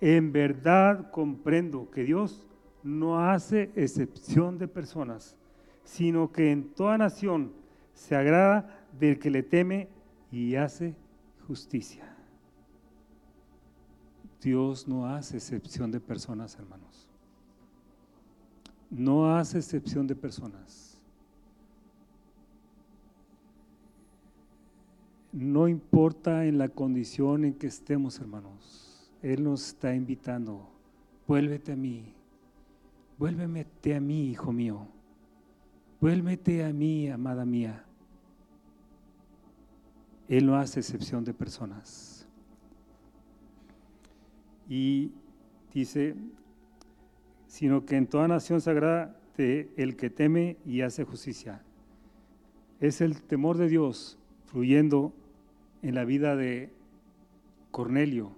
en 0.00 0.32
verdad 0.32 1.10
comprendo 1.10 1.90
que 1.90 2.04
Dios 2.04 2.48
no 2.82 3.20
hace 3.20 3.70
excepción 3.74 4.58
de 4.58 4.68
personas, 4.68 5.36
sino 5.84 6.30
que 6.32 6.52
en 6.52 6.70
toda 6.74 6.98
nación 6.98 7.52
se 7.94 8.14
agrada 8.14 8.86
del 8.98 9.18
que 9.18 9.30
le 9.30 9.42
teme 9.42 9.88
y 10.30 10.54
hace 10.54 10.94
justicia. 11.46 12.14
Dios 14.40 14.86
no 14.86 15.06
hace 15.06 15.36
excepción 15.38 15.90
de 15.90 16.00
personas, 16.00 16.56
hermanos. 16.56 17.08
No 18.90 19.34
hace 19.34 19.58
excepción 19.58 20.06
de 20.06 20.14
personas. 20.14 20.98
No 25.32 25.68
importa 25.68 26.46
en 26.46 26.58
la 26.58 26.68
condición 26.68 27.44
en 27.44 27.54
que 27.54 27.66
estemos, 27.66 28.18
hermanos. 28.18 29.10
Él 29.22 29.42
nos 29.42 29.68
está 29.68 29.94
invitando. 29.94 30.70
Vuélvete 31.26 31.72
a 31.72 31.76
mí. 31.76 32.14
Vuélvete 33.18 33.94
a 33.94 34.00
mí, 34.00 34.30
hijo 34.30 34.52
mío. 34.52 34.86
Vuélvete 36.00 36.64
a 36.64 36.72
mí, 36.72 37.08
amada 37.08 37.44
mía. 37.44 37.84
Él 40.28 40.46
no 40.46 40.56
hace 40.56 40.80
excepción 40.80 41.24
de 41.24 41.34
personas. 41.34 42.26
Y 44.68 45.10
dice, 45.72 46.14
sino 47.46 47.84
que 47.84 47.96
en 47.96 48.06
toda 48.06 48.28
nación 48.28 48.60
sagrada 48.60 49.18
de 49.36 49.70
el 49.76 49.96
que 49.96 50.10
teme 50.10 50.56
y 50.64 50.82
hace 50.82 51.04
justicia. 51.04 51.62
Es 52.80 53.00
el 53.00 53.22
temor 53.22 53.56
de 53.56 53.68
Dios 53.68 54.18
fluyendo 54.46 55.12
en 55.82 55.94
la 55.94 56.04
vida 56.04 56.36
de 56.36 56.72
Cornelio 57.70 58.32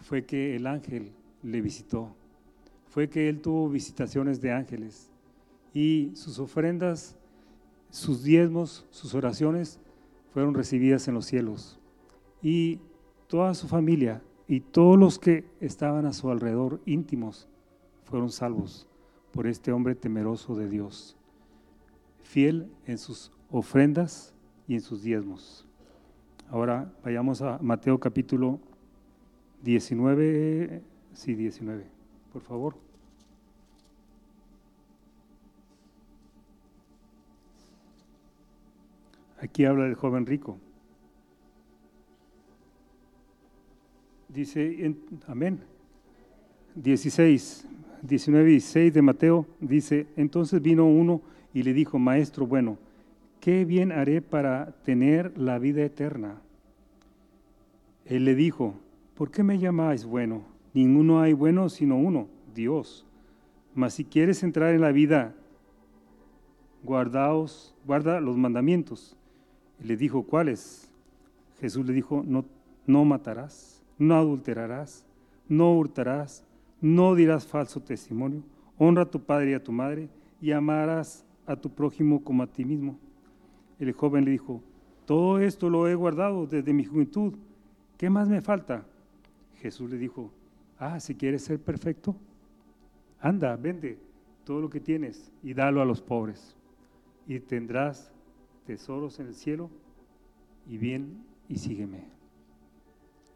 fue 0.00 0.24
que 0.24 0.56
el 0.56 0.66
ángel 0.66 1.12
le 1.42 1.60
visitó, 1.60 2.16
fue 2.90 3.08
que 3.08 3.28
él 3.28 3.40
tuvo 3.40 3.68
visitaciones 3.68 4.40
de 4.40 4.52
ángeles 4.52 5.10
y 5.72 6.10
sus 6.14 6.40
ofrendas, 6.40 7.16
sus 7.88 8.24
diezmos, 8.24 8.84
sus 8.90 9.14
oraciones 9.14 9.78
fueron 10.32 10.54
recibidas 10.54 11.06
en 11.06 11.14
los 11.14 11.26
cielos. 11.26 11.78
Y 12.42 12.80
toda 13.28 13.54
su 13.54 13.68
familia 13.68 14.22
y 14.48 14.60
todos 14.60 14.98
los 14.98 15.20
que 15.20 15.44
estaban 15.60 16.04
a 16.04 16.12
su 16.12 16.30
alrededor 16.30 16.80
íntimos 16.84 17.48
fueron 18.04 18.30
salvos 18.30 18.88
por 19.30 19.46
este 19.46 19.70
hombre 19.70 19.94
temeroso 19.94 20.56
de 20.56 20.68
Dios, 20.68 21.16
fiel 22.24 22.68
en 22.86 22.98
sus 22.98 23.30
ofrendas 23.52 24.34
y 24.66 24.74
en 24.74 24.80
sus 24.80 25.02
diezmos. 25.02 25.68
Ahora 26.48 26.92
vayamos 27.04 27.40
a 27.42 27.58
Mateo 27.62 28.00
capítulo 28.00 28.58
19, 29.62 30.82
sí, 31.12 31.34
19, 31.34 31.99
por 32.32 32.42
favor. 32.42 32.74
Aquí 39.40 39.64
habla 39.64 39.84
del 39.84 39.94
joven 39.94 40.26
rico. 40.26 40.58
Dice, 44.28 44.94
amén. 45.26 45.60
16, 46.74 47.66
19 48.02 48.48
y 48.48 48.52
16 48.52 48.94
de 48.94 49.02
Mateo 49.02 49.46
dice, 49.60 50.06
entonces 50.16 50.62
vino 50.62 50.86
uno 50.86 51.20
y 51.52 51.62
le 51.62 51.72
dijo, 51.72 51.98
maestro 51.98 52.46
bueno, 52.46 52.78
¿qué 53.40 53.64
bien 53.64 53.90
haré 53.92 54.22
para 54.22 54.72
tener 54.84 55.36
la 55.36 55.58
vida 55.58 55.82
eterna? 55.82 56.40
Él 58.04 58.24
le 58.24 58.34
dijo, 58.34 58.74
¿por 59.16 59.30
qué 59.30 59.42
me 59.42 59.58
llamáis 59.58 60.04
bueno? 60.04 60.49
Ninguno 60.72 61.20
hay 61.20 61.32
bueno 61.32 61.68
sino 61.68 61.96
uno, 61.96 62.28
Dios. 62.54 63.06
Mas 63.74 63.94
si 63.94 64.04
quieres 64.04 64.42
entrar 64.42 64.74
en 64.74 64.80
la 64.80 64.92
vida, 64.92 65.34
guardaos, 66.82 67.74
guarda 67.86 68.20
los 68.20 68.36
mandamientos. 68.36 69.16
Y 69.82 69.84
le 69.84 69.96
dijo, 69.96 70.24
¿cuáles? 70.24 70.92
Jesús 71.60 71.86
le 71.86 71.92
dijo, 71.92 72.22
no, 72.26 72.44
no 72.86 73.04
matarás, 73.04 73.82
no 73.98 74.14
adulterarás, 74.16 75.06
no 75.48 75.76
hurtarás, 75.76 76.44
no 76.80 77.14
dirás 77.14 77.46
falso 77.46 77.80
testimonio, 77.80 78.42
honra 78.78 79.02
a 79.02 79.10
tu 79.10 79.20
padre 79.20 79.50
y 79.50 79.54
a 79.54 79.62
tu 79.62 79.72
madre, 79.72 80.08
y 80.40 80.52
amarás 80.52 81.24
a 81.46 81.56
tu 81.56 81.70
prójimo 81.70 82.22
como 82.24 82.42
a 82.42 82.46
ti 82.46 82.64
mismo. 82.64 82.98
El 83.78 83.92
joven 83.92 84.24
le 84.24 84.30
dijo, 84.30 84.62
todo 85.06 85.38
esto 85.38 85.68
lo 85.68 85.88
he 85.88 85.94
guardado 85.94 86.46
desde 86.46 86.72
mi 86.72 86.84
juventud, 86.84 87.34
¿qué 87.98 88.08
más 88.08 88.28
me 88.28 88.40
falta? 88.40 88.86
Jesús 89.56 89.90
le 89.90 89.98
dijo, 89.98 90.30
ah, 90.80 90.98
si 90.98 91.14
quieres 91.14 91.44
ser 91.44 91.60
perfecto, 91.60 92.16
anda, 93.20 93.54
vende 93.56 94.00
todo 94.44 94.60
lo 94.60 94.70
que 94.70 94.80
tienes 94.80 95.30
y 95.42 95.54
dalo 95.54 95.82
a 95.82 95.84
los 95.84 96.00
pobres 96.00 96.56
y 97.26 97.38
tendrás 97.38 98.10
tesoros 98.64 99.20
en 99.20 99.26
el 99.26 99.34
cielo 99.34 99.70
y 100.66 100.78
bien 100.78 101.22
y 101.48 101.58
sígueme. 101.58 102.08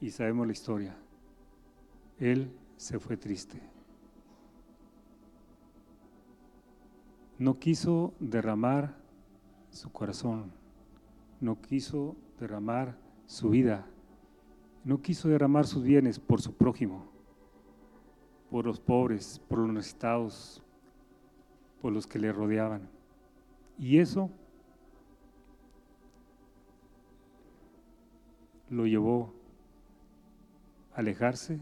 Y 0.00 0.10
sabemos 0.10 0.46
la 0.46 0.52
historia. 0.52 0.96
Él 2.18 2.50
se 2.76 2.98
fue 2.98 3.16
triste. 3.16 3.60
No 7.38 7.58
quiso 7.58 8.14
derramar 8.20 8.96
su 9.70 9.90
corazón, 9.90 10.52
no 11.40 11.60
quiso 11.60 12.16
derramar 12.38 12.96
su 13.26 13.50
vida, 13.50 13.86
no 14.84 15.02
quiso 15.02 15.28
derramar 15.28 15.66
sus 15.66 15.82
bienes 15.82 16.20
por 16.20 16.40
su 16.40 16.54
prójimo, 16.54 17.13
por 18.54 18.66
los 18.66 18.78
pobres, 18.78 19.40
por 19.48 19.58
los 19.58 19.72
necesitados, 19.72 20.62
por 21.82 21.92
los 21.92 22.06
que 22.06 22.20
le 22.20 22.32
rodeaban. 22.32 22.88
Y 23.80 23.98
eso 23.98 24.30
lo 28.70 28.86
llevó 28.86 29.34
a 30.94 31.00
alejarse 31.00 31.58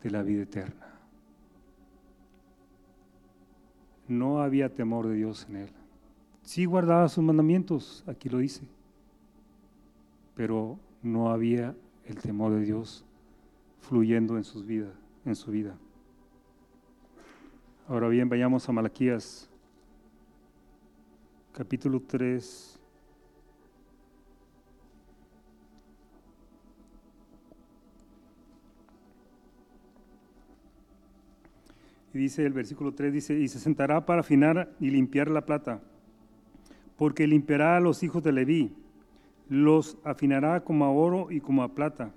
de 0.00 0.10
la 0.12 0.22
vida 0.22 0.44
eterna. 0.44 0.86
No 4.06 4.40
había 4.40 4.72
temor 4.72 5.08
de 5.08 5.16
Dios 5.16 5.44
en 5.48 5.56
él. 5.56 5.70
Sí 6.42 6.66
guardaba 6.66 7.08
sus 7.08 7.24
mandamientos, 7.24 8.04
aquí 8.06 8.28
lo 8.28 8.38
dice, 8.38 8.62
pero 10.36 10.78
no 11.02 11.32
había 11.32 11.74
el 12.04 12.16
temor 12.18 12.52
de 12.52 12.60
Dios 12.60 13.04
fluyendo 13.80 14.36
en 14.36 14.44
sus 14.44 14.64
vidas, 14.64 14.94
en 15.24 15.34
su 15.34 15.50
vida. 15.50 15.76
Ahora 17.90 18.08
bien, 18.08 18.28
vayamos 18.28 18.68
a 18.68 18.72
Malaquías 18.72 19.48
capítulo 21.52 22.02
3. 22.06 22.78
Y 32.12 32.18
dice 32.18 32.44
el 32.44 32.52
versículo 32.52 32.92
3, 32.92 33.10
dice, 33.10 33.38
y 33.38 33.48
se 33.48 33.58
sentará 33.58 34.04
para 34.04 34.20
afinar 34.20 34.70
y 34.78 34.90
limpiar 34.90 35.30
la 35.30 35.46
plata, 35.46 35.80
porque 36.98 37.26
limpiará 37.26 37.78
a 37.78 37.80
los 37.80 38.02
hijos 38.02 38.22
de 38.22 38.32
Leví, 38.32 38.76
los 39.48 39.96
afinará 40.04 40.62
como 40.62 40.84
a 40.84 40.90
oro 40.90 41.30
y 41.30 41.40
como 41.40 41.62
a 41.62 41.74
plata. 41.74 42.12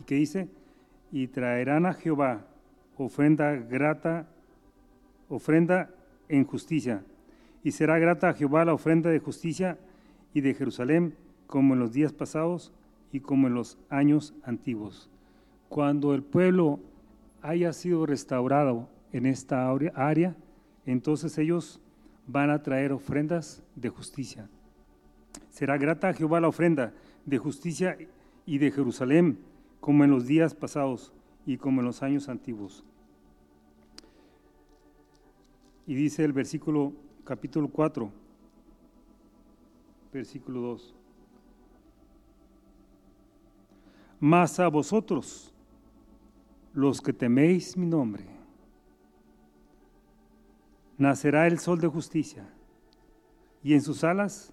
¿Y 0.00 0.04
qué 0.04 0.14
dice? 0.14 0.48
Y 1.10 1.26
traerán 1.26 1.86
a 1.86 1.92
Jehová 1.92 2.46
ofrenda 2.96 3.52
grata, 3.56 4.28
ofrenda 5.28 5.90
en 6.28 6.44
justicia, 6.44 7.04
y 7.62 7.72
será 7.72 7.98
grata 7.98 8.28
a 8.28 8.34
Jehová 8.34 8.64
la 8.64 8.74
ofrenda 8.74 9.10
de 9.10 9.18
justicia 9.18 9.78
y 10.32 10.40
de 10.40 10.54
Jerusalén, 10.54 11.14
como 11.46 11.74
en 11.74 11.80
los 11.80 11.92
días 11.92 12.12
pasados 12.12 12.72
y 13.12 13.20
como 13.20 13.46
en 13.46 13.54
los 13.54 13.78
años 13.88 14.34
antiguos. 14.42 15.10
Cuando 15.68 16.14
el 16.14 16.22
pueblo 16.22 16.80
haya 17.42 17.72
sido 17.72 18.06
restaurado 18.06 18.88
en 19.12 19.26
esta 19.26 19.70
área, 19.94 20.36
entonces 20.86 21.38
ellos 21.38 21.80
van 22.26 22.50
a 22.50 22.62
traer 22.62 22.92
ofrendas 22.92 23.62
de 23.76 23.88
justicia. 23.88 24.48
Será 25.50 25.78
grata 25.78 26.08
a 26.08 26.14
Jehová 26.14 26.40
la 26.40 26.48
ofrenda 26.48 26.92
de 27.24 27.38
justicia 27.38 27.96
y 28.46 28.58
de 28.58 28.70
Jerusalén, 28.70 29.38
como 29.80 30.04
en 30.04 30.10
los 30.10 30.26
días 30.26 30.54
pasados 30.54 31.12
y 31.46 31.56
como 31.58 31.80
en 31.80 31.86
los 31.86 32.02
años 32.02 32.28
antiguos. 32.28 32.84
Y 35.86 35.94
dice 35.94 36.24
el 36.24 36.32
versículo 36.32 36.92
capítulo 37.24 37.68
4, 37.68 38.10
versículo 40.12 40.60
2. 40.60 40.94
Mas 44.20 44.58
a 44.60 44.68
vosotros, 44.68 45.52
los 46.72 47.02
que 47.02 47.12
teméis 47.12 47.76
mi 47.76 47.84
nombre, 47.84 48.24
nacerá 50.96 51.46
el 51.46 51.58
sol 51.58 51.80
de 51.80 51.88
justicia, 51.88 52.48
y 53.62 53.74
en 53.74 53.82
sus 53.82 54.04
alas 54.04 54.52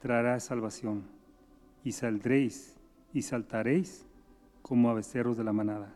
traerá 0.00 0.38
salvación, 0.38 1.02
y 1.82 1.92
saldréis 1.92 2.76
y 3.12 3.22
saltaréis 3.22 4.06
como 4.62 4.90
a 4.90 4.94
becerros 4.94 5.36
de 5.36 5.44
la 5.44 5.52
manada. 5.52 5.92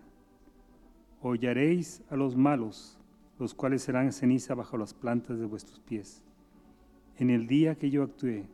Hollaréis 1.20 2.02
a 2.10 2.16
los 2.16 2.36
malos 2.36 2.98
los 3.42 3.54
cuales 3.54 3.82
serán 3.82 4.12
ceniza 4.12 4.54
bajo 4.54 4.78
las 4.78 4.94
plantas 4.94 5.36
de 5.40 5.46
vuestros 5.46 5.80
pies. 5.80 6.22
En 7.18 7.28
el 7.28 7.48
día 7.48 7.74
que 7.74 7.90
yo 7.90 8.04
actué, 8.04 8.44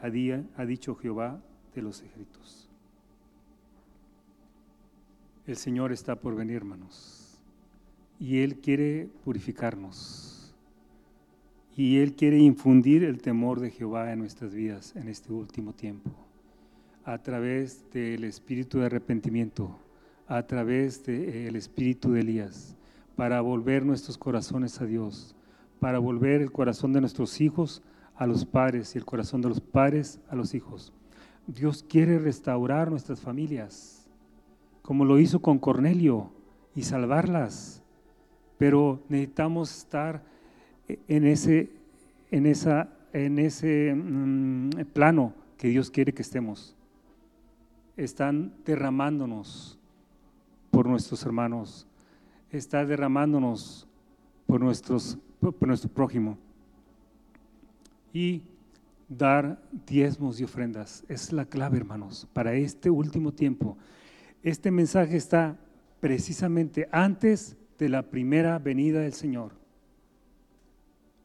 ha 0.00 0.64
dicho 0.66 0.96
Jehová 0.96 1.40
de 1.72 1.82
los 1.82 2.02
ejércitos. 2.02 2.68
El 5.46 5.56
Señor 5.56 5.92
está 5.92 6.16
por 6.16 6.34
venir, 6.34 6.56
hermanos, 6.56 7.40
y 8.18 8.40
Él 8.40 8.56
quiere 8.56 9.08
purificarnos, 9.24 10.52
y 11.76 11.98
Él 11.98 12.14
quiere 12.14 12.38
infundir 12.38 13.04
el 13.04 13.22
temor 13.22 13.60
de 13.60 13.70
Jehová 13.70 14.12
en 14.12 14.18
nuestras 14.18 14.52
vidas 14.52 14.96
en 14.96 15.06
este 15.06 15.32
último 15.32 15.74
tiempo, 15.74 16.10
a 17.04 17.18
través 17.22 17.88
del 17.92 18.24
espíritu 18.24 18.80
de 18.80 18.86
arrepentimiento, 18.86 19.78
a 20.26 20.44
través 20.44 21.04
del 21.04 21.54
espíritu 21.54 22.10
de 22.10 22.20
Elías 22.22 22.76
para 23.16 23.40
volver 23.40 23.84
nuestros 23.84 24.18
corazones 24.18 24.80
a 24.80 24.86
Dios, 24.86 25.34
para 25.80 25.98
volver 25.98 26.40
el 26.40 26.52
corazón 26.52 26.92
de 26.92 27.00
nuestros 27.00 27.40
hijos 27.40 27.82
a 28.16 28.26
los 28.26 28.44
padres 28.44 28.94
y 28.94 28.98
el 28.98 29.04
corazón 29.04 29.40
de 29.40 29.48
los 29.48 29.60
padres 29.60 30.20
a 30.28 30.36
los 30.36 30.54
hijos. 30.54 30.92
Dios 31.46 31.84
quiere 31.88 32.18
restaurar 32.18 32.90
nuestras 32.90 33.20
familias, 33.20 34.08
como 34.82 35.04
lo 35.04 35.18
hizo 35.18 35.40
con 35.40 35.58
Cornelio, 35.58 36.30
y 36.74 36.82
salvarlas, 36.82 37.82
pero 38.58 39.02
necesitamos 39.08 39.76
estar 39.76 40.22
en 41.08 41.26
ese, 41.26 41.70
en 42.30 42.46
esa, 42.46 42.88
en 43.12 43.38
ese 43.38 43.94
mm, 43.94 44.70
plano 44.92 45.34
que 45.58 45.68
Dios 45.68 45.90
quiere 45.90 46.12
que 46.14 46.22
estemos. 46.22 46.74
Están 47.96 48.54
derramándonos 48.64 49.78
por 50.70 50.86
nuestros 50.86 51.24
hermanos, 51.26 51.86
está 52.52 52.84
derramándonos 52.84 53.88
por, 54.46 54.60
nuestros, 54.60 55.18
por 55.40 55.66
nuestro 55.66 55.90
prójimo. 55.90 56.38
Y 58.12 58.42
dar 59.08 59.60
diezmos 59.86 60.38
y 60.40 60.44
ofrendas 60.44 61.04
es 61.08 61.32
la 61.32 61.46
clave, 61.46 61.78
hermanos, 61.78 62.28
para 62.32 62.54
este 62.54 62.90
último 62.90 63.32
tiempo. 63.32 63.76
Este 64.42 64.70
mensaje 64.70 65.16
está 65.16 65.58
precisamente 66.00 66.88
antes 66.92 67.56
de 67.78 67.88
la 67.88 68.02
primera 68.02 68.58
venida 68.58 69.00
del 69.00 69.14
Señor. 69.14 69.52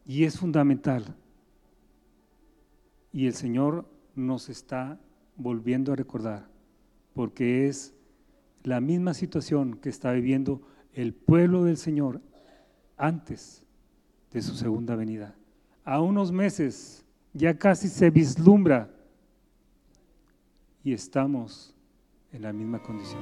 Y 0.06 0.24
es 0.24 0.40
fundamental. 0.40 1.16
Y 3.12 3.28
el 3.28 3.34
Señor 3.34 3.86
nos 4.16 4.48
está 4.50 5.00
volviendo 5.36 5.92
a 5.92 5.96
recordar, 5.96 6.48
porque 7.14 7.68
es 7.68 7.94
la 8.64 8.82
misma 8.82 9.14
situación 9.14 9.78
que 9.78 9.90
está 9.90 10.12
viviendo 10.12 10.62
el 10.98 11.14
pueblo 11.14 11.64
del 11.64 11.78
Señor 11.78 12.20
antes 12.98 13.64
de 14.32 14.42
su 14.42 14.56
segunda 14.56 14.96
venida. 14.96 15.36
A 15.86 16.02
unos 16.02 16.32
meses 16.32 17.06
ya 17.34 17.56
casi 17.56 17.88
se 17.88 18.10
vislumbra 18.10 18.90
y 20.84 20.94
estamos 20.94 21.76
en 22.32 22.42
la 22.42 22.52
misma 22.52 22.82
condición. 22.82 23.22